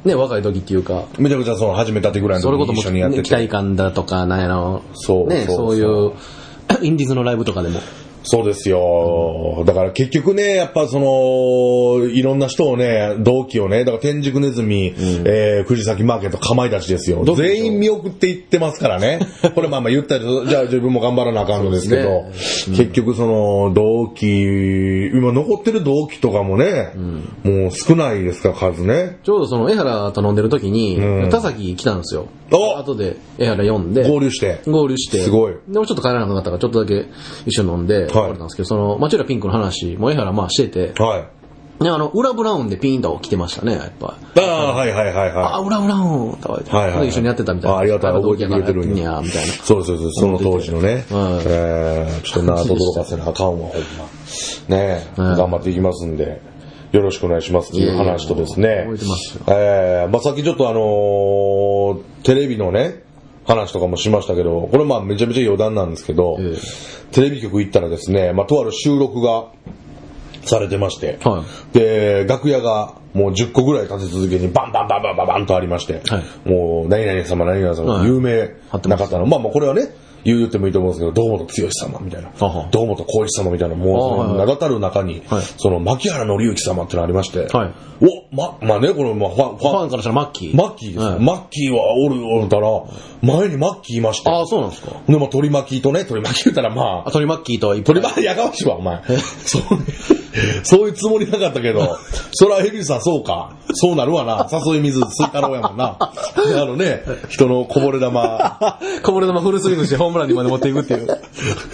[0.04, 3.48] ね、若い時っていうか、めちゃくちゃその始めたてぐらいの時にそれこそも一緒にやってね期待て。
[3.48, 6.12] 感だとか、なんやろ、ね、そうそうそういう、
[6.82, 7.80] インディーズのライブとかでも。
[8.24, 9.64] そうですよ。
[9.66, 17.24] だから結局ね、やっぱその、いろんな人をね、同期をね、だから天竺ネズミ、えー、藤崎マーケット、かまいたちですよ。
[17.36, 19.20] 全員見送っていってますからね。
[19.54, 22.24] これまあまあ言ったり、じゃあ自分も頑張らなあかんのですけど、
[22.76, 26.92] 結局その、同期、今残ってる同期とかもね、
[27.42, 29.18] もう少ないですから、数ね。
[29.22, 32.26] ちょうどその、江原と飲んでる時に、うん田崎来たんですよ。
[32.52, 34.60] お後で江原読んで、合流して。
[34.66, 35.20] 合流して。
[35.20, 37.06] すごいでもちょっと帰らなかったから、ちょっとだけ
[37.46, 41.42] 一緒に飲んで、終われたんですけど、その、マチュラピンクの話、もう江原まあしてて、はい。
[41.82, 44.16] で、あの、裏ブラウンでピンと来てましたね、やっぱ。
[44.36, 45.44] ああ、はいはいはいはい。
[45.54, 47.76] あ、裏ブラウンとか言って、はいはいはい一緒にやってたみたいな。
[47.76, 49.52] あありがたい覚えてくれてるんやみたいな。
[49.52, 50.88] そうそうです、その当時のね。
[50.88, 51.02] はい
[51.46, 54.76] えー、ちょっとな、届かせなあかんわ、ほんま。
[54.76, 56.40] ね頑張っていきますんで、
[56.92, 59.44] よろしくお願いしますっていう話とですね覚えてますよ。
[59.48, 63.02] えー、まあ、さっきちょっとあのーテレビのね、
[63.44, 66.56] 話とかもしましたけど、これまあめちゃめちゃ余談なんですけど、え
[67.12, 69.46] テレビ局行ったらですね、まあ、とある収録が
[70.44, 76.48] されてまして、はで、楽屋がもう10個ぐらい立て続けにバンバンバンバンバンバンとありまして、はい。
[76.48, 78.06] もう何々様何々様、はい。
[78.06, 78.50] 有名
[78.88, 82.30] な方の、まあまあこれはね、言ってもいいと思うんですけど、堂本剛様みたいな、
[82.70, 90.56] 堂本光一様みたいな、もう名だたる中に、はいその牧原紀之様ってのありまして、はいお、ま、まあね、これ、まあ、ファン、フファァン、ンからしたらマッキー。
[90.56, 92.68] マッキーですよ、はいマッキーはおる、おるたら、
[93.22, 94.90] 前にマッキーいまして、ああ、そうなんですか。
[95.06, 99.02] で、まあ、鳥巻きとね、鳥巻き言ったらまああ、、鳥マッキーと鳥巻きやかましいわ、お前。
[99.44, 99.62] そう、
[100.64, 101.96] そういうつもりなかったけど、
[102.32, 103.56] そら、ヘビさん、そうか。
[103.74, 104.48] そうなるわな。
[104.50, 105.98] 誘い水、吸い太郎やもんな。
[106.46, 108.58] であのね、人のこぼれ玉、
[109.04, 111.08] こぼれ球フルスイングしてホームランにまで持っていくっていう。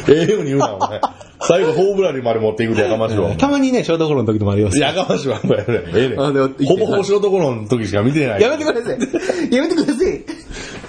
[0.09, 1.01] ええように言うな、お前。
[1.41, 3.35] 最後、ホームランにまで持っていくでやかましいわ。
[3.37, 4.81] たまにね、ショートゴロの時ともあります。
[4.81, 5.59] やかましいわ、お前。
[5.69, 8.41] ええねんあでもほぼほぼ白ところの時しか見てない。
[8.41, 9.55] やめてください。
[9.55, 10.25] やめてください。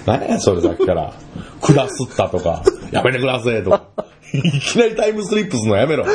[0.06, 1.12] 何やそれさっきから。
[1.60, 3.84] 下すったとか、やめてくださいとか。
[4.32, 6.06] いきなりタイムスリップするのやめろ。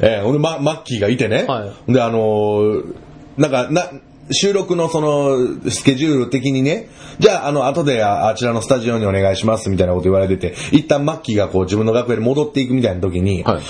[0.00, 1.44] えー、俺、ま、マッキーがいてね。
[1.48, 2.94] はで、あのー
[3.36, 3.90] なんか、な、
[4.30, 13.60] 収録のその、スケジュール的にね、じゃあ、あの、後でああちらのスタジオにお願いしますみたいなこと言われてて、一旦マッキーがこう自分の楽屋に戻っていくみたいな時に、はいは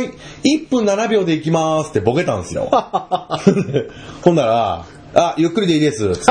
[0.00, 2.70] ーい、1分7秒で行きますってボケたんですよ。
[4.22, 6.10] ほんなら、あ、ゆっくりでいいです。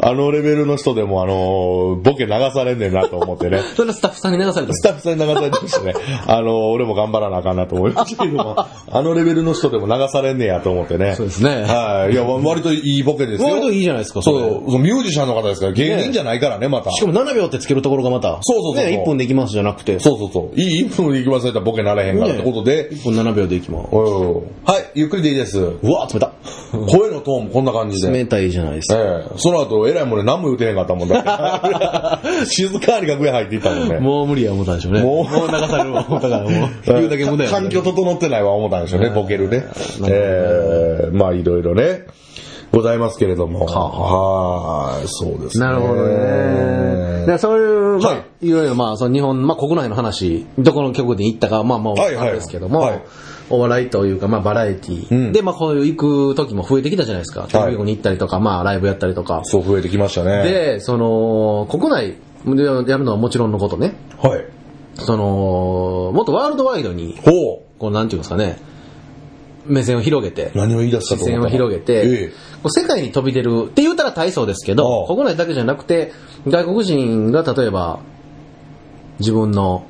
[0.00, 3.60] あのレベルの人でも、あの、ボケ流されんねんなと思ってね。
[3.74, 4.72] それはスタッフさんに流された。
[4.72, 5.94] スタッフさんに流されてましたね。
[6.26, 8.56] あの、俺も頑張らなあかんなと思いましたけども、
[8.90, 11.14] あのレベルの人でも流されんねやと思ってね。
[11.14, 12.12] そうですねはい。
[12.12, 13.48] いや、割といいボケですよ。
[13.48, 16.90] 割といいじゃないですか、れそう、そうミュージシャンの方ですから、芸人じゃないからね、また。
[16.92, 18.38] しかも7秒ってつけるところがまた。
[18.42, 19.98] そうそうそうね、1分できますじゃなくて。
[20.00, 20.60] そうそうそう。
[20.60, 23.88] いい1分で行きますよったらボケなれへんからってことで、1分7秒でいきます。
[23.92, 25.60] うんはい、ゆっくりでいいです。
[25.60, 26.32] うわ、冷た。
[26.88, 28.12] 声のトーンもこんな感じで。
[28.12, 29.00] 冷たいじゃないですか。
[29.00, 32.46] ええその後、えらいもんね、何も言うてへんかったもんだって。
[32.46, 33.98] 静かに楽屋入っていったもんね。
[33.98, 35.02] もう無理や思ったんでしょうね。
[35.02, 36.50] もうもう流されるわ思ったから、もう。
[36.86, 37.50] 言 うだけ無駄や。
[37.50, 39.64] 環境整ってないわ、思ったんでしょうね、ボケるね。
[40.08, 42.06] ええまあ、いろいろね、
[42.72, 43.66] ございますけれども。
[43.66, 45.66] はい、そうですね。
[45.66, 47.20] なるほどね。
[47.20, 53.02] だからそういう、まあ、、はいろいろまあ、その日本、まあ国内の話、どこの局で行ったか、まあまあ、はいはいあれですけども、はい
[53.50, 57.46] お笑いというか、まあバラエティー、うんで、まあこういう行く時も増えてきたじゃないですか。
[57.50, 59.42] テレビ局に行ったりとか、まあライブやったりとか。
[59.44, 60.42] そう増えてきましたね。
[60.44, 64.44] で、その、国内でやるのはもちろんのことね、はい。
[64.94, 67.34] その、もっとワールドワイドに、ほう。
[67.78, 68.58] こうなんていうんですかね、
[69.66, 76.12] 目線を広げて、何を言い出した視線をと思った広げて、ええこう世界に飛び出るって言ったら体操ですけど、国内だけじゃなくて、
[76.46, 78.00] 外国人が例えば、
[79.18, 79.84] 自分の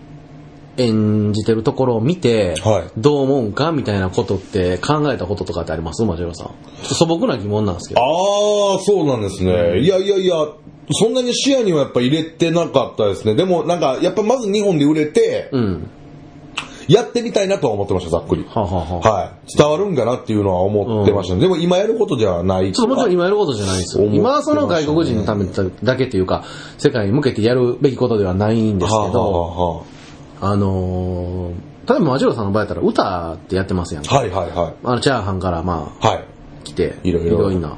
[0.76, 6.02] 演じてるところを見て、はいどう思うんかみたいなことって考えたこととかってあります？
[6.04, 6.50] マジロさん。
[6.82, 8.00] 素朴な疑問なんですけど。
[8.00, 9.80] ああ、そうなんですね。
[9.80, 10.34] いやいやいや、
[10.92, 13.34] そんなに視野にはやっぱ入れてなかったですね。
[13.34, 15.90] でもなんか、やっぱまず日本で売れて、うん。
[16.88, 18.44] やってみたいなとは思ってました、ざっくり。
[18.48, 19.56] はあ、はあはい。
[19.56, 21.40] 伝わるんかなっていうのは思ってましたね。
[21.40, 22.72] でも今やることではない。
[22.72, 24.06] ちょっともちろん今やることじゃないですよ。
[24.06, 25.46] 今はその外国人のため
[25.84, 26.44] だけっていうか、
[26.78, 29.84] 世界に向けてやるべきことではないんですけはあはど、あはあ
[30.56, 34.14] のー、例えばマジロさんの場合やったら歌ってやってますやんか。
[34.16, 34.74] あはいはいはい。
[34.84, 36.24] あの、チャーハンからまあ、はい。
[36.64, 37.76] 来て、いろいろな。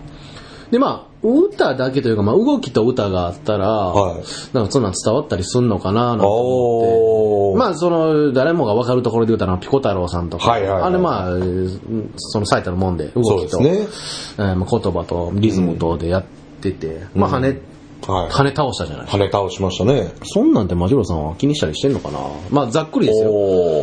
[0.70, 7.58] で、まあ、歌だけというか、まあ、動きと歌があったら、はいなんかそんなん伝わったりすんのかななんて思って。
[7.58, 14.44] まあ、その、誰もが分かるところで言うたら、ピコ太郎さんとか、はいはいはいあれまあ、うんその最たるもんで、動そうきと、ですね。
[14.46, 16.24] えーまあ言葉とリズムとでやっ
[16.60, 17.60] てて、まあ、跳ね、
[18.06, 18.30] はい。
[18.30, 20.12] 跳ね倒したじゃない跳ね倒しましたね。
[20.24, 22.18] そんなんてマジロさんは気にしたりしてんのかな？
[22.50, 23.30] まあ、ざっくりですよ。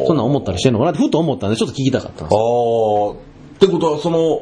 [0.08, 3.12] そんなん思ったりしてんのかなってふと思ったんで、ちょっと聞きたかったんですああ。
[3.12, 3.16] っ
[3.60, 4.42] てことは、その、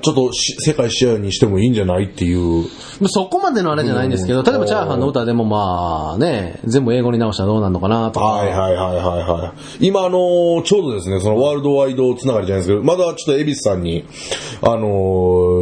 [0.00, 2.64] ちょっとし世界シェアにしてもいいんじゃないっていう。
[3.00, 8.26] まあそこまでのあれじゃないんですけど、例えばチャーハンの歌でもまあね、全部英語に直したらどうなるのかなとか。
[8.26, 9.86] はいはいはいはいはい。
[9.86, 14.04] 今あのーちょうどですね、そのワールドワイドつながりじゃないですけど、まだちょっとエビスさんに、
[14.62, 14.86] あの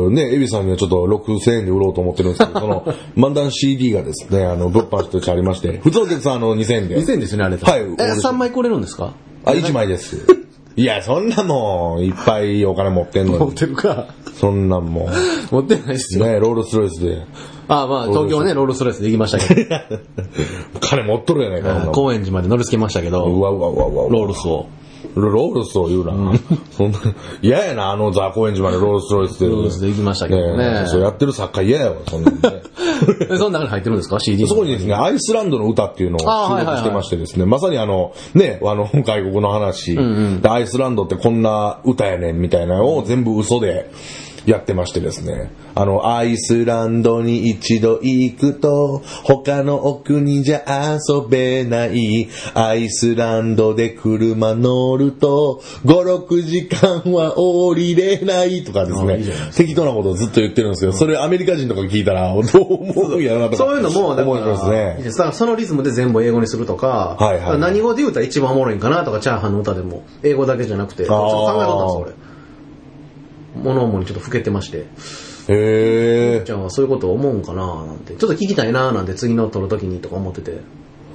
[0.08, 2.84] ーね、エビスさんにはちょっと6000円で売ろうと思ってるんですけど、 その、
[3.16, 6.96] 漫談 CD がですね、あの、物販としてありまして、普通のお客さんあの2000円で。
[6.98, 7.66] 2000ですよね、あれと。
[7.70, 9.12] はいえ、3枚くれるんですか？
[9.44, 10.39] あ、1枚です。
[10.76, 13.54] いや、そんなもん、いっぱいお金持ってんの持っに。
[13.54, 14.06] てるか。
[14.34, 15.08] そんなんもん。
[15.50, 16.24] 持ってないですよ。
[16.26, 17.26] ね、ロールスロイスで。
[17.68, 19.76] あまあ、東京ね、ロールストレスで行きましたけど、
[20.80, 24.06] 金持っとるやないか、高円寺まで乗り付けましたけうど、わうわうわうわ。
[24.10, 24.66] ロールスを。
[25.14, 26.12] ロロールスを言うな。
[26.70, 26.98] そんな、
[27.42, 29.48] 嫌やな、あのザ・高円寺までロールスロイスで。
[29.48, 32.40] ロールスで行きましたけどねえそうやってる作家嫌やわ、そんなんね。
[33.30, 43.90] え その中に入ってるんですか ?CD そこにですね、アイスランドの歌っていうのを収録してましてですね、まさにあの、ね、あの、外国の話、でアイスランドってこんな歌やねんみたいなのを全部嘘で
[44.46, 58.50] やってましてですね、あの、アイスランドに一度行くと、他のお国じゃ遊べない、アイスランドで車乗ると、5、6時間は降りれない。
[58.64, 59.14] とかですね。
[59.14, 59.24] あいい
[59.54, 63.56] 適当なことをずっと言ってるんですけど、それアメリカ人とか聞いたら、どう思うんやろなとか。
[63.58, 65.04] そういうのも、だから、ますね。
[65.04, 72.29] だからそのリズムで全部英語にするとか、はいはい何語で言うたら一番おもろいんかなとか、チャーハンの歌でも、英語だけじゃなくて、ちょっと考えとったんですよ、俺。
[73.62, 74.84] 物思いにちょっと老けてまして、へ
[76.42, 76.42] え。
[76.44, 80.60] じゃあそういうことを思うんかななんて、ちょっと聞きたいななんて次の撮るときにとか思ってて。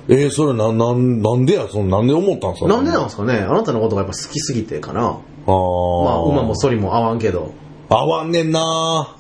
[0.07, 2.67] えー、それな、なん、なんでや、その、なんで思ったんですか？
[2.69, 3.37] なんでなんですかね？
[3.39, 7.53] あなたのことがやっぱ好きすぎてかなあーまあ、馬も反りも合わんけど。
[7.89, 9.15] 合わんねんな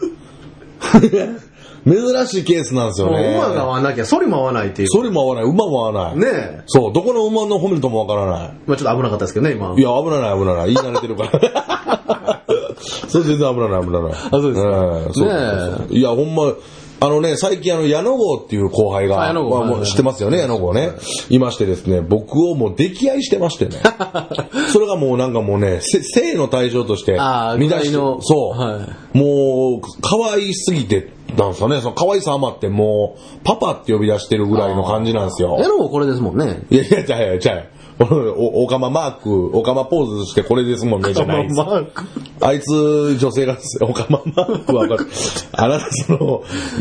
[1.85, 3.35] 珍しいケースなんですよね。
[3.35, 4.87] 馬が合わなきゃ反りも合わないっていう。
[4.89, 6.17] それも合わない、馬も合わない。
[6.17, 6.63] ねえ。
[6.65, 8.53] そう、どこの馬の褒めるともわからない。
[8.65, 9.75] まあちょっと危なかったですけどね、今。
[9.77, 10.73] いや、危ない危ない。
[10.73, 12.41] 言い慣れてるから。
[13.07, 14.01] それ全然危ない危ない。
[14.11, 14.71] あ、そうですか
[15.13, 16.53] そうそういや、ほんま、
[17.01, 20.91] あのね、最近あの、矢野郷っていう後輩が、あ矢野郷まあもう知ってますよね、矢野郷ね。
[21.29, 23.77] いましてですね、僕をもう溺愛してましてね。
[24.71, 27.19] それがもうなんかもうね、せ性の対象として、
[27.57, 35.57] 見出しのそう、はもう、可愛すぎて、なんですかね、その可愛さ余ってもう、パパって呼び出してるぐらいの感じなんですよ。
[35.59, 36.63] エロもこれですもんね。
[36.69, 37.65] いやいや、ちゃうや、ちゃうや。
[37.99, 41.55] お、 おかまマーク、おかまポーズしてこれですもんね、じゃないです。
[41.55, 42.03] マーク。
[42.41, 45.07] あいつ、女性が、おかまマークわかる。
[45.53, 46.17] あなた、その、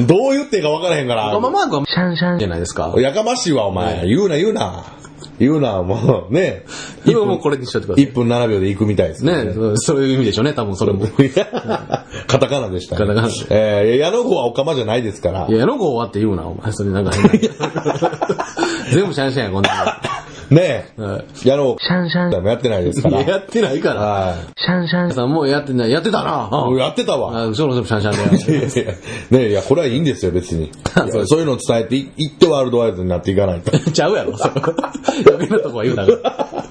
[0.07, 1.39] どう言っていいかわからへんから。
[1.39, 2.93] ママークはシャンシャンじゃないですか。
[2.99, 4.07] やかましいわ、お前。
[4.07, 4.85] 言うな、言うな。
[5.39, 6.65] 言うな、もう、ね。
[7.07, 8.07] 今もうこれにしといてください。
[8.07, 11.07] 1分7秒で行くみたいですねそうそういう意味でしょうね、多分それも。
[11.07, 15.47] い カタカナでした、カタカナえー、矢野子はおかまじゃないですから。
[15.49, 16.73] や、矢野郷はって言うな、お前。
[16.73, 17.29] それなんか変な。
[18.93, 20.01] 全部シャンシャンや、こんな
[20.51, 21.13] ねの。
[21.13, 21.49] はいえ。
[21.49, 22.43] 矢野子シャンシャン。
[22.43, 23.23] もやってないですから。
[23.23, 24.01] いややってないから。
[24.01, 25.91] はシャンシャンさんもうやってない。
[25.91, 26.69] やってたな。
[26.71, 26.77] い。
[26.77, 27.49] やってたわ。
[27.51, 28.53] あ、そろそろシャンシャンで。
[28.53, 28.95] いやいや
[29.31, 30.67] ねえ、いや、これはいいんですよ、別に。
[30.69, 33.79] いやそういうのを伝えていいってワールドワイドになっていかないと。
[33.91, 34.51] ちゃうやろ、それ
[35.27, 36.07] 余計なとこは言うな。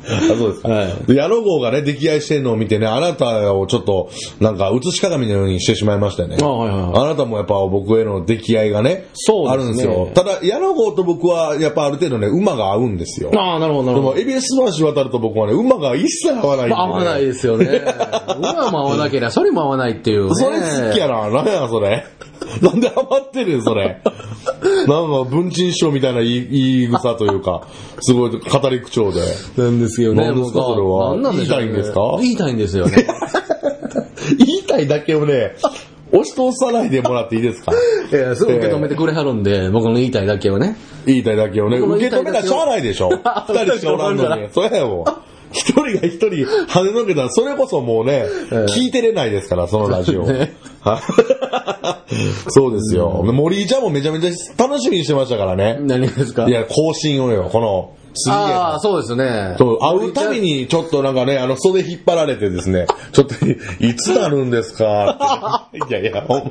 [0.06, 0.70] あ、そうですか。
[0.70, 6.38] はい野郷がね、溺愛してんのを見てね、あなたをちょっと、なんか、映し鏡のようにしてしまいましたよね。
[6.42, 10.10] あはいはいはいあなたもやっぱ僕への溺愛がね、そうねあるんですよ。
[10.14, 13.32] ただ、矢野郷と僕は、やっぱある程度ね、馬が合うんですよ。
[13.36, 14.22] ああ、なるほど、なでも、るほど。
[14.22, 14.48] エビス
[14.80, 17.82] 橋渡ると僕はね、馬が一切合わないんでね、合わないですよね。
[18.38, 20.36] 馬も合わなければ、それも合わないっていう、ね。
[20.36, 21.30] それ好きやな。
[21.30, 22.06] 何や、それ。
[22.62, 24.00] なんでハマってるんそれ？
[24.88, 27.68] なんか、文鎮師匠みたいな言い言い草というか、
[28.02, 29.22] すごい語り口調で。
[29.58, 30.26] なんですよね。
[30.26, 31.12] 何ですかそれは？
[31.16, 32.00] 何なんでしょうね言いたいんですか？
[32.22, 33.08] 言いたいんですよね。
[34.38, 35.56] 言いたいだけをね、
[36.12, 37.72] 押し通さないでもらっていいですか？
[38.12, 40.76] いや、すぐ受け止めてくれはるんで、僕の言いたいだけをね。
[41.06, 43.10] 言いたいだけをね、受言いたいだけをけ止めたらしゃあないでしょ。
[43.10, 44.48] 二人しかおらんのに。
[44.52, 45.33] そやもう。
[45.54, 46.28] 一人が一人
[46.68, 50.26] 跳ねのけたら、それこそもうね、え聞いてれないですから、そのラジオ。
[52.50, 53.24] そうです よ。
[53.24, 55.78] 森井ちゃんもめちゃめちゃ楽しみにしてましたからね。
[55.82, 56.48] 何がですか？
[56.48, 59.56] いや、更新をよ、この、すげえああ、そうですね。
[59.58, 63.34] そう、会うたびにちょっとなんかね、あの、袖引っ張られてですね、ちょっと、
[63.80, 65.68] いつなるんですか？
[65.70, 65.78] って。
[65.90, 66.46] いやいや、お前、お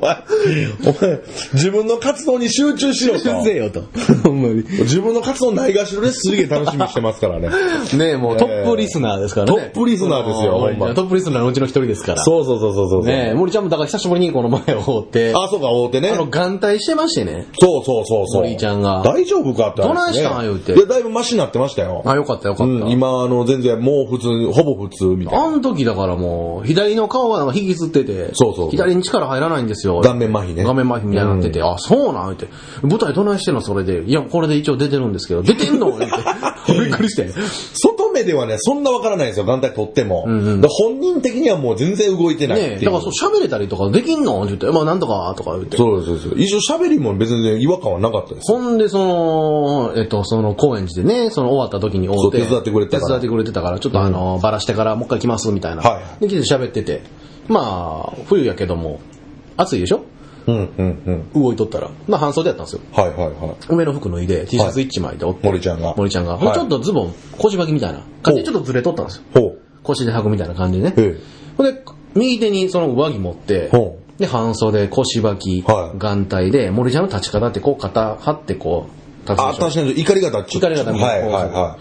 [1.01, 1.19] 前、
[1.53, 3.43] 自分の活動に集中しろと。
[3.43, 3.83] せよと。
[4.23, 4.63] ほんまに。
[4.81, 7.49] 自分の活動ないがしろですげえ楽しみにしてますからね。
[7.97, 9.53] ねえ、もうトップリスナーですからね。
[9.73, 12.23] トップリスナーですようんほんまトップリスナーのうちの一人ですから。
[12.23, 13.05] そうそうそうそうそう。
[13.05, 16.09] ねえ、森ちゃんもだから久しぶりにこの前を追って、あ、そうか、大手ね。
[16.11, 17.47] あの、眼帯してましてね。
[17.59, 18.41] そうそうそうそう。
[18.43, 22.01] 森ちゃんが大丈夫かって話ねどないしたん言うていや、だいぶマシになってましたよ。
[22.05, 22.73] あ、よかったよかった。
[22.73, 25.45] うん、今、あの、全然もう普通、ほぼ普通みたいな。
[25.45, 30.01] あの時だからもう、左の顔がなんか引きずってて、そうそう左に力入らないんですよ。
[30.01, 30.63] 顔面麻痺ね。
[30.63, 32.33] 画面麻痺みたいになってて、あ、そうなん？
[32.33, 32.47] って。
[32.81, 33.61] 舞台どないしてんの？
[33.61, 34.03] それで。
[34.03, 35.89] いや、これで一応出てるんですけど、出てんの？
[35.95, 36.07] って。
[36.73, 37.29] びっくりして。
[37.73, 40.25] 外目ではね、そんなわからないんですよ、眼帯取っても。
[40.27, 42.71] だから本人的にはもう全然動いてないっていう。
[42.75, 44.41] ねえ、だからそう喋れたりとかできんの？
[44.43, 45.75] って言って、まあなんとかとか言って。
[45.77, 46.33] そうそうそう。
[46.37, 48.51] 一応喋りも別に違和感はなかったです。
[48.51, 55.81] ほんで、その、えっと、その、高円寺でね、その終わった時に会うて手伝ってくれてたから手伝ってくれてたから、ちょっとあの、バラしてからもう一回来ます、みたいな。
[55.81, 57.01] はいで、来て喋ってて。
[57.47, 58.99] まあ、冬やけども、
[59.57, 60.05] 暑いでしょ？
[60.47, 61.41] うんうんうん。
[61.41, 61.89] 動いとったら。
[62.07, 62.81] まあ半袖やったんですよ。
[62.91, 63.75] はいはいはい。
[63.75, 66.37] 上の服脱いで T シャツ一枚でおって、森ちゃんが森ちゃんが。
[66.37, 69.23] はいちょっとズボン、腰履きみたいな感じでちょっとずれとったんですよ。
[69.33, 69.59] ほう。
[69.83, 70.93] 腰で履くみたいな感じでね。
[70.97, 71.21] ええ。
[71.57, 71.81] ほんで、
[72.15, 78.87] 右手にその上着持ってほ、で、半袖、腰履き、はい眼帯で、森ちゃんの立ち方ってこう肩張ってこ
[79.25, 80.57] う、立つあ、でしょ確かに怒り方ちょっと。
[80.57, 81.77] 怒り方みたなはいいはいは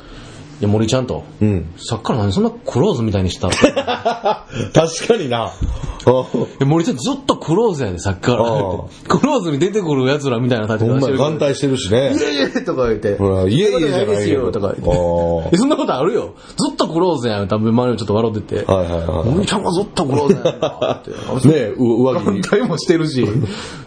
[0.63, 1.45] で、森ちゃんと、い。
[1.45, 1.75] うん。
[1.77, 5.53] さっきから何そんなクローズみたいにした 確かにな。
[6.59, 8.49] で森ちゃんずっとクローズやで、さっきからあ。
[9.09, 11.19] クローズに出てくる奴らみたいな立ちほんまや方してる。
[11.19, 12.21] 眼帯してるしねい。
[12.21, 13.17] やいやとか言って。
[13.17, 15.51] ほらいやいやじゃないよですよとか言って。
[15.53, 16.35] えそんなことあるよ。
[16.47, 17.49] ずっとクローズやん。
[17.49, 18.73] 多分周りもちょっと笑ってて。
[18.73, 19.29] はいはいはい。
[19.31, 21.11] 森ちゃんがずっとクローズやんなって。
[21.49, 22.25] ねえ、う上着。
[22.25, 23.27] 眼帯もしてるし。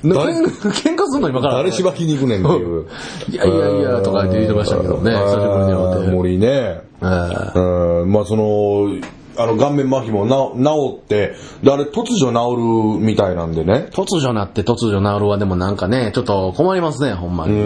[0.03, 0.33] 誰？
[0.33, 1.55] 喧喧嘩すんの今から。
[1.55, 2.85] 誰しばきに行くねんっていう。
[3.29, 5.11] いやいやいや、とか言って言ってましたけどね。
[5.11, 6.11] 久しぶりに会って。
[6.11, 6.64] 森ね。
[6.65, 7.59] ええ
[8.01, 8.89] うん、まあその、
[9.37, 13.89] あの、顔面麻痺もな治って、で、あれ突如治るみたいなんでね。
[13.91, 17.59] 突如なって突如治るはでもなんかね、ちょっと困りますね、ほんまうに。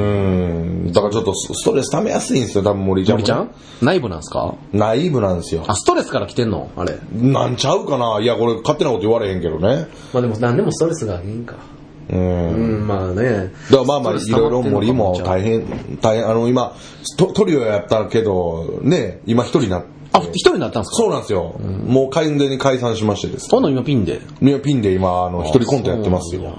[0.90, 0.92] ん。
[0.92, 3.22] だからちょっとスストレス溜めやすいんですよ、多分森ちゃんも。
[3.22, 3.52] 森ちゃん
[3.84, 4.56] 内部なんすか？
[4.74, 5.64] ナイーブなんですよ。
[5.68, 6.72] あ、ストレスから来てんの？
[6.76, 6.98] あれ。
[7.14, 9.88] なんちゃうかないや、これ勝手なこと言われへんけどね。
[10.12, 11.56] まあでも何でもストレスがいいんか。
[12.12, 12.50] うん。
[12.50, 13.52] うん、まあね。
[13.70, 16.76] だからまあまあ、いろいろ森も大変、大変、あの今、
[17.18, 19.84] トトリオやったけど、ね、今一人にな。
[20.12, 20.96] あ、一人になったんすか？
[20.96, 21.56] そうなんですよ。
[21.86, 24.22] もう完全に解散しましてですね今度今ピンで？
[24.42, 26.58] いやピンで今、あの、一人コントやってますよ。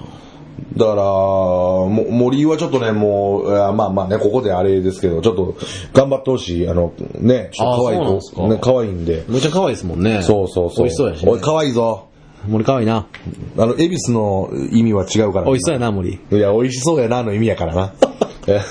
[0.77, 5.55] だから、も森はちょっとね、もう、まあまあね、ここであれですけど、ちょっと
[5.91, 6.69] 頑張ってほしい。
[6.69, 9.25] あの、ね、ちょっと可愛いあそうなんですか子、ね、可愛いんで。
[9.27, 10.21] めっちゃ可愛いですもんね。
[10.23, 10.77] そうそうそう。
[10.77, 11.31] 美味しそうやし、ね。
[11.31, 12.07] おい、可愛いぞ。
[12.47, 13.07] 森可愛いな。
[13.57, 15.45] あの、恵比寿の意味は違うから。
[15.45, 16.13] 美味しそうやな、森。
[16.13, 17.93] いや、美味しそうやなの意味やからな。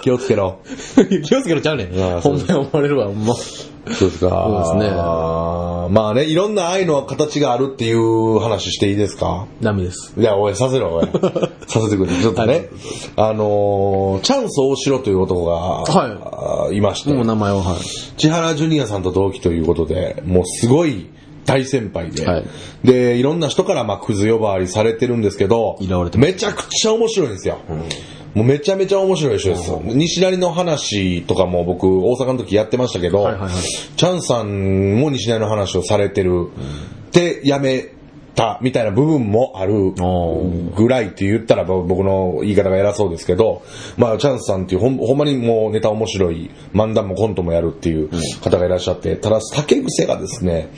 [0.00, 0.58] 気をつけろ。
[1.24, 2.20] 気をつけろちゃうねん。
[2.20, 3.34] ほんまに思われるわ、ほんま。
[3.34, 4.64] そうですか。
[4.64, 4.96] そうですね
[5.90, 9.46] まあね、いろんな愛の形があるっていう話していいですか？
[9.60, 10.14] ダメです。
[10.16, 11.06] いや、おい、させろ、おい。
[11.66, 12.12] させてくれ。
[12.12, 12.68] ちょっとね。
[13.16, 17.76] あのー、チャンス大城という男が、はいいましてもう、名前を、はい。
[18.16, 21.06] 千原ジュニアさんと同期ということで、もうすごい
[21.44, 22.44] 大先輩で、はい。
[22.84, 25.78] で、いろんな人からまあクズ呼ばわりされてるんですけど
[26.16, 27.58] めちゃくちゃ面白いんですよ。
[28.34, 29.70] もうめちゃめちゃ面白い人です。
[29.84, 33.52] 西成の話とかも僕、大阪の時やってましたけど、はいはいはい。
[33.52, 36.48] チャンさんも西成の話をされてる。
[37.12, 37.90] で、やめ
[38.34, 39.92] たみたいな部分もある
[40.74, 43.62] ぐらいって言ったら僕の言い方が偉そうですけど、
[43.98, 48.08] まあ、チャンスさんっていうほんほんまにもうネタ面白い、漫談もコントもやるっていう
[48.40, 50.70] 方がいらっしゃって、ただ酒癖がですね、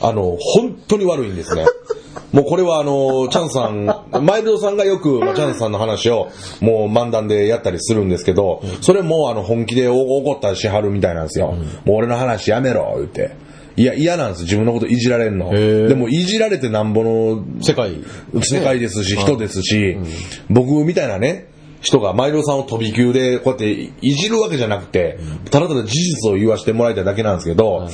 [0.00, 1.64] あの、本当に悪いんですね。
[2.32, 3.86] もうこれはあの、チャンさん、
[4.24, 6.28] マイルドさんがよく、まあチャンさんの話を
[6.60, 11.54] もう漫談でやったりするんですけど、それもあの本気で怒ったりしはるみたいなんですよ。
[11.84, 13.32] もう俺の話やめろ、言って。
[13.76, 14.42] いや、嫌なんです。
[14.44, 15.50] 自分のこといじられんの。
[15.52, 17.92] ーでも、いじられてなんぼの世界。
[18.40, 19.96] 世界ですし、人ですし、
[20.48, 21.48] 僕みたいなね、
[21.84, 25.18] 人がマイロさんを飛び級でこうやっていじるわけじゃなくて、
[25.50, 27.88] ただただ事実を言わせてもらいたいだけなんですけど、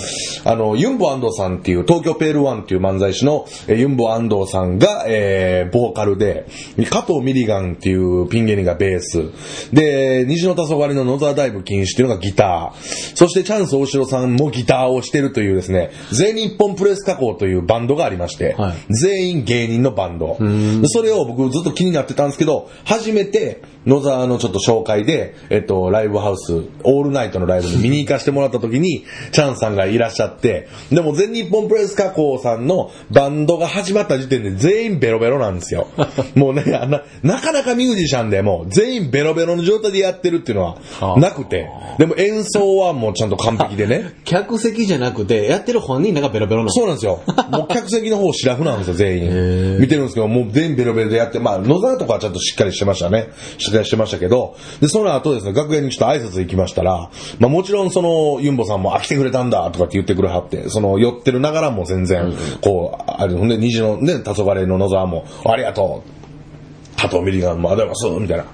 [0.44, 6.46] あの、ユンボ安藤さんっていう、東京ペールワンっていう漫才師のえーユンボ安藤さんが、えー、ボーカルで、
[6.90, 9.30] 加藤ミリガンっていうピン芸人がベース、
[9.72, 18.92] で、虹の黄昏の野沢ダイブ禁止っていうのがギター、そしてチャンス大城さんもギターをしてるというですね、全日本プレス加工というバンドがありまして、はい。
[18.92, 20.36] 全員芸人のバンド。
[20.38, 35.88] でそれを僕ずっと気になってたんですけど、初めて野沢のちょっと紹介で、えっと、ライブハウス、オールナイトのライブに見に行かせてもらった時に、チャンさんがいらっしゃって、でも全日本プロレス加工さんのバンドが始まった時点で全員ベロベロなんですよ。
[36.34, 40.64] もうね、あななかなかミュージシャンでも全員ベロベロの状態でやってるっていうの
[41.00, 44.14] はなくて、でも演奏はもうちゃんと完璧でね。
[44.24, 46.70] 客席じゃなくて、やってる本人らがベロベロなの。
[46.70, 47.20] そうなんですよ。
[47.50, 49.80] もう客席の方シラフなんですよ、全員。
[49.80, 53.28] 見てるんですけど、もう全員ベロベロでやって、まあ、野沢とかはちゃんとしっかりしてましたね。
[53.70, 67.00] しっかりしてましたけど、で、その後ですね、楽屋にちょっと挨拶行きましたら、まあもちろんその、ユンボさんも、あ、来てくれたんだ、とかって言ってくれはって、その、寄ってるながらも全然、こう、あれ、ほんで、虹のね、黄昏の野沢も、ありがとう。
[67.00, 68.44] 加藤ミリガンも、ありがとうございます、みたいな。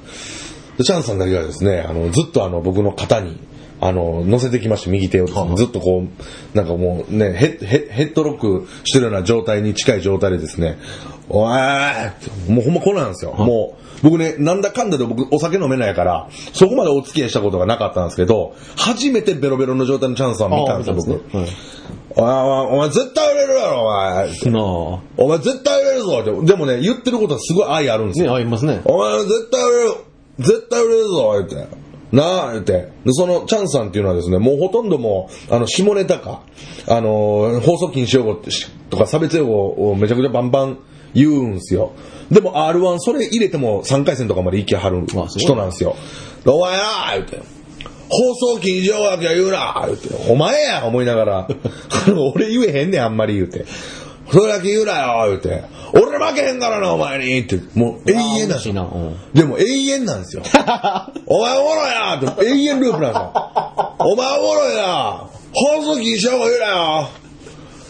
[0.79, 3.39] で、チャンさんだけがですね、あの、ずっとあの、僕の肩に、
[3.81, 10.79] あの、乗せてきまして、右手をずっとこう、なんかもうね、ヘッ、ヘッヘッドロックしてるような状態に近い状態でですね、
[11.29, 13.33] おーってもうほんまこうなんですよ。
[13.33, 21.37] もう、僕ね、なんだかんだで僕お酒飲めないから、そこまでお付き合いしたことがなかったんですけど、初めてベロベロの状態のチャンスは見たんですよ、僕。
[21.37, 21.49] はい
[22.19, 24.51] お前、お前絶対売れるやろ、お前。
[24.51, 24.63] な
[25.19, 26.47] お前絶対売れるぞって。
[26.47, 28.25] でもね、言ってることはすごい愛あるんですあ。
[28.25, 28.31] よ。
[28.31, 28.81] ね、ありますね。
[28.87, 29.95] お前絶対売れる
[30.39, 31.87] 絶対売れるぞ言って。
[32.13, 32.73] なあ言って。
[32.73, 36.41] で、その、チャンさんっていうのはですね、もうほとんどもう、あの、下ネタか、
[36.89, 38.41] あの、放送禁止用語
[38.91, 40.79] とか差別用語をめちゃくちゃバンバン
[41.17, 41.93] 言うんすよ。
[42.31, 45.97] でも R1 それ入れても3回戦とかまで行きはる人なんですよ。
[46.45, 46.83] でお前な
[47.15, 47.43] 言って。
[48.09, 50.09] 放送禁止用語だけは言うな言って。
[50.31, 51.49] お前や思いながら、
[52.35, 53.65] 俺言えへんねんあんまり言うて。
[54.31, 55.65] それだけ言うなよ言うて。
[55.93, 57.61] 俺負けへんからなお前にって。
[57.75, 58.83] もう永遠なんですよしいな。
[58.83, 60.43] うんでも永遠なんですよ。
[61.27, 63.33] お前おもろいなって永遠ループなんですよ。
[64.01, 67.09] お前おもろいな放送禁止用語言うなよ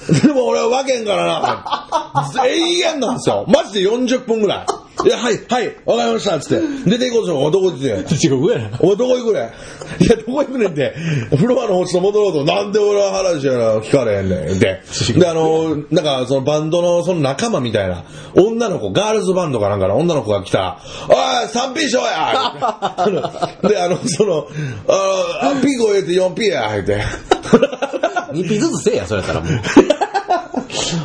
[0.22, 2.32] でも俺は分けんからな。
[2.46, 3.44] 永遠なんですよ。
[3.48, 4.66] マジで40分ぐらい。
[5.04, 6.66] いや、はい、はい、わかりました、つって。
[6.90, 7.86] 出ていこうとお前どこ行って
[8.26, 8.78] 違う、上やな。
[8.80, 9.40] お前どこ行くね
[10.00, 10.04] ん？
[10.04, 10.94] いや、どこ行くねんって。
[11.36, 12.44] フロアの方ちょっと戻ろうと。
[12.44, 14.56] なんで俺は話やな、聞かれへんねん。
[14.56, 14.80] って。
[15.14, 18.04] で、あの、なんか、そのバンドのその仲間みたいな、
[18.34, 20.78] 女の子、ガールズバンドかなんかの女の子が来たら、
[21.08, 22.54] おい、3P 賞や
[23.68, 24.46] で、あの、その、
[24.88, 27.04] あの、P 超えて 4P や、言って。
[28.32, 29.50] 2ピずつせえや、それやったらもう。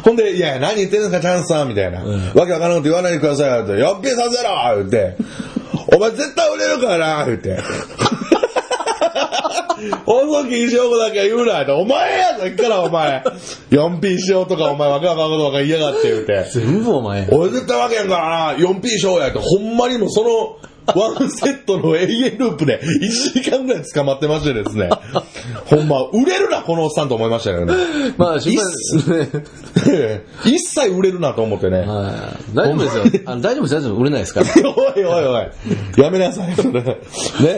[0.04, 2.02] ほんで、いや、何言ってんですか、チャンスさんみたいな。
[2.34, 3.74] わけわからんこと言わないでくださいよ、って。
[3.74, 5.16] 4P させろ言って。
[5.96, 7.60] お前絶対売れるからな、言って。
[10.06, 11.72] 放送禁止用語だけは言うな、って。
[11.72, 13.24] お前や、さっきからお前。
[13.72, 16.46] 4P しようとか、お前わけわかんことか言いやがって、言うて。
[16.54, 17.28] 全部お前。
[17.32, 19.40] 俺絶対わけやんからな、4P しようやって。
[19.40, 24.90] ほんまにもその、ワンセットの永遠ループで1時間ぐらい捕まってましてですね。
[25.66, 27.74] ほんま、売れるな、このおっさんと思いましたよね。
[28.18, 30.24] まあ、心配ですね。
[30.46, 31.80] 一切売れるなと思ってね。
[31.80, 33.22] はい大丈夫ですよ。
[33.26, 33.96] あの大丈夫です、大丈夫。
[33.96, 34.48] 売れないですから。
[34.76, 35.48] おいおいおい。
[35.98, 36.82] やめなさい、それ。
[36.82, 36.98] ね、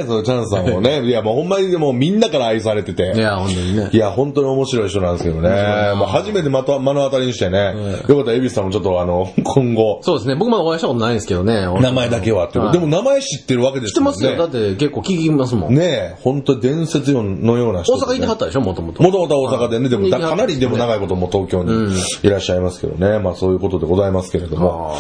[0.06, 1.04] そのチャンさんもね。
[1.04, 3.14] いや、もうほんまにでもみんなから愛されてて。
[3.16, 3.98] いや、本当にねい。
[3.98, 5.50] や、本当に面白い人なんですけどね。
[5.96, 7.74] もう初めてまた目の当たりにしてね。
[8.08, 10.36] よかったら、エビスさんもちょっとあの、今後、そうですね。
[10.36, 11.66] 僕まだお会いしたことないんですけどね。
[11.82, 14.18] 名前だけはってでも名前知ってるわけですもんね。
[14.18, 14.64] 知ってますよ。
[14.64, 15.76] だって結構聞きますもん。
[15.76, 19.04] ねえ、本当に伝説のような人ね、大阪行ってはったでしょ、もともと。
[19.04, 23.20] もともとは大阪でね、でもかなりでも長いことも東京にいらっしゃいますけどね。
[23.20, 24.96] まあそういうことでございますけれども。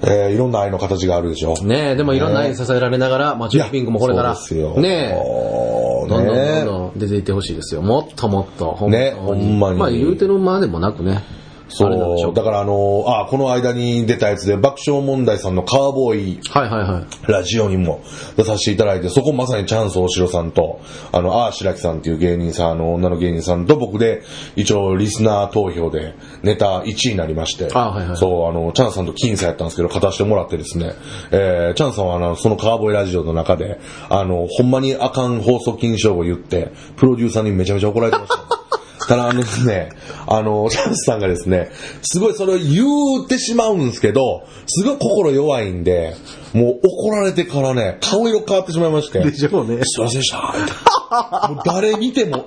[0.00, 1.54] えー、いろんな愛の形があるでしょ。
[1.64, 4.80] ねえ、でもいろんな愛に支えられながら、まあ、ジューピンクもこれから、そうですよ。
[4.80, 7.82] ねえ、どんどんどんねどん出ていってほしいですよ。
[7.82, 11.24] もっともっと、ほんねほんまにまあ言うてるまでもなくね。
[11.68, 12.34] そう。
[12.34, 17.32] だからあのーあ、この間に出たやつで爆笑問題さんのカーボーイはいはいはい。
[17.32, 18.02] ラジオにも
[18.36, 20.80] 出させていただいて、そこまさにチャンス大城さんと、
[21.12, 24.22] あの、あー白木さんっていう芸人さん、あの、女の芸人さんと僕で、
[24.56, 30.92] 一応リスナー投票でネタ1位になりまして、あはいはいそう、あの、チャンさんと僅差やったんですけど、勝たせてもらってですね、
[31.30, 38.67] えー、チャンさんはあの、そのカーボーイラジオの中で、あの、ほんまにあかん放送禁止用語言って、プロデューサーにめちゃめちゃ怒られてました。
[39.08, 39.88] ただあのですね、
[40.26, 41.70] あの、 チャンスさんがですね、
[42.02, 42.84] すごいそれを言
[43.24, 46.14] うてしまうんですけど、すごい心弱いんで、
[46.52, 49.20] もう怒られてからね、顔色変わってしまいまして。
[49.20, 49.78] でしょうね。
[49.82, 51.48] すいませんでした。
[51.48, 52.46] もう誰見ても、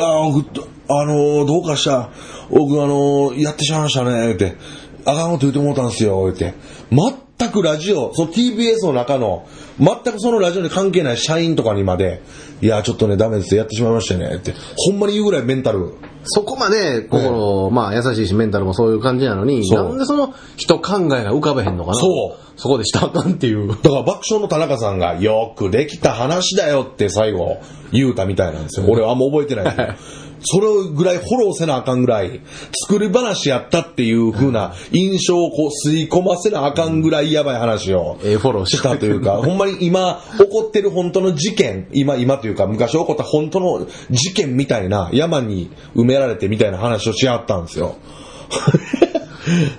[0.00, 0.44] あ僕
[0.88, 2.10] あの、どうかした？
[2.50, 4.56] 僕、あの、やってしまいましたね、って。
[5.04, 6.54] あかんこと言ってもうたんですよ、って。
[7.40, 9.46] 全くラジオ、その TBS の中の、
[9.78, 12.20] 全くそのラジオに関係ない社員とかにまで、
[12.60, 14.54] いや、ちょっとね、ダメですやってしまいましたね、って。
[14.76, 15.94] ほんまに言うぐらいメンタル。
[16.24, 21.94] そこまで心、まあ優しいしメンタルもそういう感じなのに、なんでその人考えが浮かべへんのかな？
[21.98, 22.60] そう。
[22.60, 23.68] そこでしたらあかんっていう。
[23.68, 27.56] だから爆笑の田中さんが、よくできた話だよって最後
[27.90, 28.86] 言うたみたいなんですよ。
[28.86, 29.88] 俺はあんま覚えてないけど。
[30.42, 32.40] それぐらいフォローせなあかんぐらい、
[32.88, 47.96] 作り話やったっていう風な印象をこう吸い込ませなあかんぐらいやばい話をええフォローしたというか、 ほんまに今起こってる本当の事件、今、今というか昔起こった本当の事件みたいな山に埋められてみたいな話をし合ったんですよ。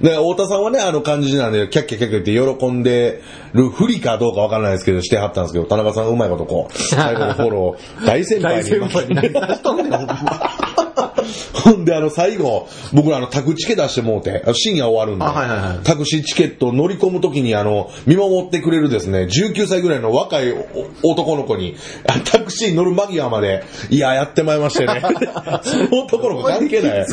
[0.01, 3.21] で、 太田さんはね、あの感じなんで、キャッキャキャッキャって喜んで
[3.53, 8.63] るふりかどうかわからないですけど、してはったんですけど、田中さんがうまいことこう、 最後のフォロー、大先輩に。
[8.63, 10.71] 大先輩に何出しとんねん、ほんま。
[11.53, 20.51] ほんで、あの、最後、僕らあの、タクチケ出してもうて、深夜終わるんで、あはいはいはいタクシーチケット乗り込むときに、あの、見守ってくれるですね、19歳ぐらいの若い
[21.03, 21.75] お男の子に、
[22.07, 25.01] あタクシー乗る間際まで、いや、やってまいりましてね。
[25.63, 27.05] その男の子関係ない。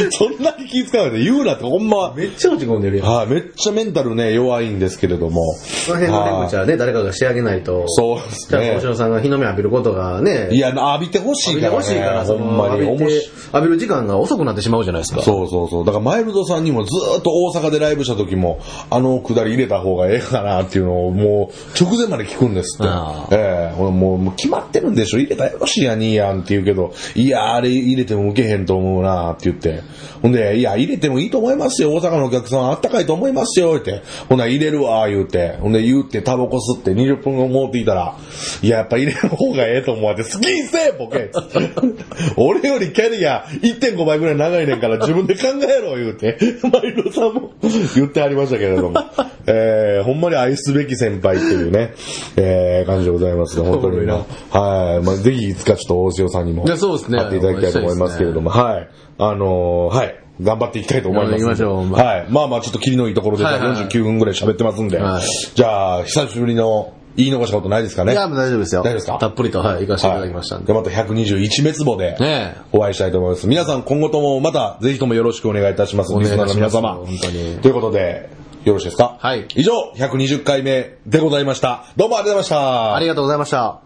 [0.10, 3.06] そんなに気遣わないで言うなって、ほんま、めっちゃ落ち込んでるやん。
[3.06, 5.54] はい、めっちゃメンタルね、弱いんですけれども。
[5.54, 7.84] その辺のね、むちゃね、誰かがしてあげないと。
[7.86, 8.86] そうですじゃあ、ね星。
[8.86, 11.76] 野さんが日の目浴びることがね、いや、浴びてほしいからね。
[11.76, 12.86] 浴びてほしいから、そほんまの、に。
[12.86, 13.14] 浴び
[13.54, 15.22] 浴びる時間が遅くなってしまうじゃないですか。
[15.22, 15.84] そうそうそう。
[15.84, 18.58] だからマイルドさんにもずーっと大阪でライブした時も、
[18.90, 22.88] あのくだり入れた方がええかなっていうのをもう直前まで聞くんですって。
[22.90, 29.83] あええほらもうもう決まってるんでしょ入れたらよろしいやにいやんって言うけど、いや、あれ入れても受けへんと思うなって言って。
[30.22, 31.92] ほんで、いや、入れてもいいと思いますよ。
[31.92, 33.76] 大阪のお客さんあったかいと思いますよ。
[33.78, 34.02] って。
[34.28, 35.56] ほんなら入れるわ、言うて。
[35.60, 38.16] ほんで言うてタバコ吸って20分後持っていたら、
[38.62, 41.30] いや、やっぱ入れる方がええと思うわって、好きにせえ、ボ ケ
[42.36, 46.38] 俺よりキャリア1.5倍ぐらい長いねんから自分で考えろ、言うて。
[46.72, 47.52] マイルドさんも
[47.94, 48.94] 言ってありましたけれども。
[49.46, 51.92] えー、ほんまに愛すべき先輩っていうね、
[52.36, 54.06] えー、感じでございますね、本当に。
[54.06, 55.04] はい。
[55.04, 58.88] まあ、ぜひいつかちょっと大塩さんにもいやそうですね会っていただきたいと思いますけれども、はい。
[59.18, 60.20] あのーはい。
[60.42, 61.44] 頑張っていきたいと思います。
[61.44, 62.26] 行きましょうはい。
[62.28, 65.22] まあまあ、ちょっと切りのいいところで、はいはいはい49分ぐらい喋ってますんで、はい
[65.54, 68.12] じゃあ、久しぶりの言い残したことないですかね？
[68.12, 68.80] いや、もう大丈夫ですよ。
[68.82, 69.18] 大丈夫ですか？
[69.18, 70.66] たっぷりと、はい、行かせていただきましたんで。
[70.66, 73.46] で、また121滅亡で、ねお会いしたいと思います。
[73.46, 76.12] 皆さん今後ともまたぜひともよろしくお願いいたします。
[76.12, 77.06] お願いいたしますリスナーの皆様。
[77.06, 78.28] 本当にということで、
[78.64, 79.16] よろしいですか？
[79.20, 81.84] はい以上、120回目でございました。
[81.96, 82.96] どうもありがとうございました。
[82.96, 83.83] ありがとうございました。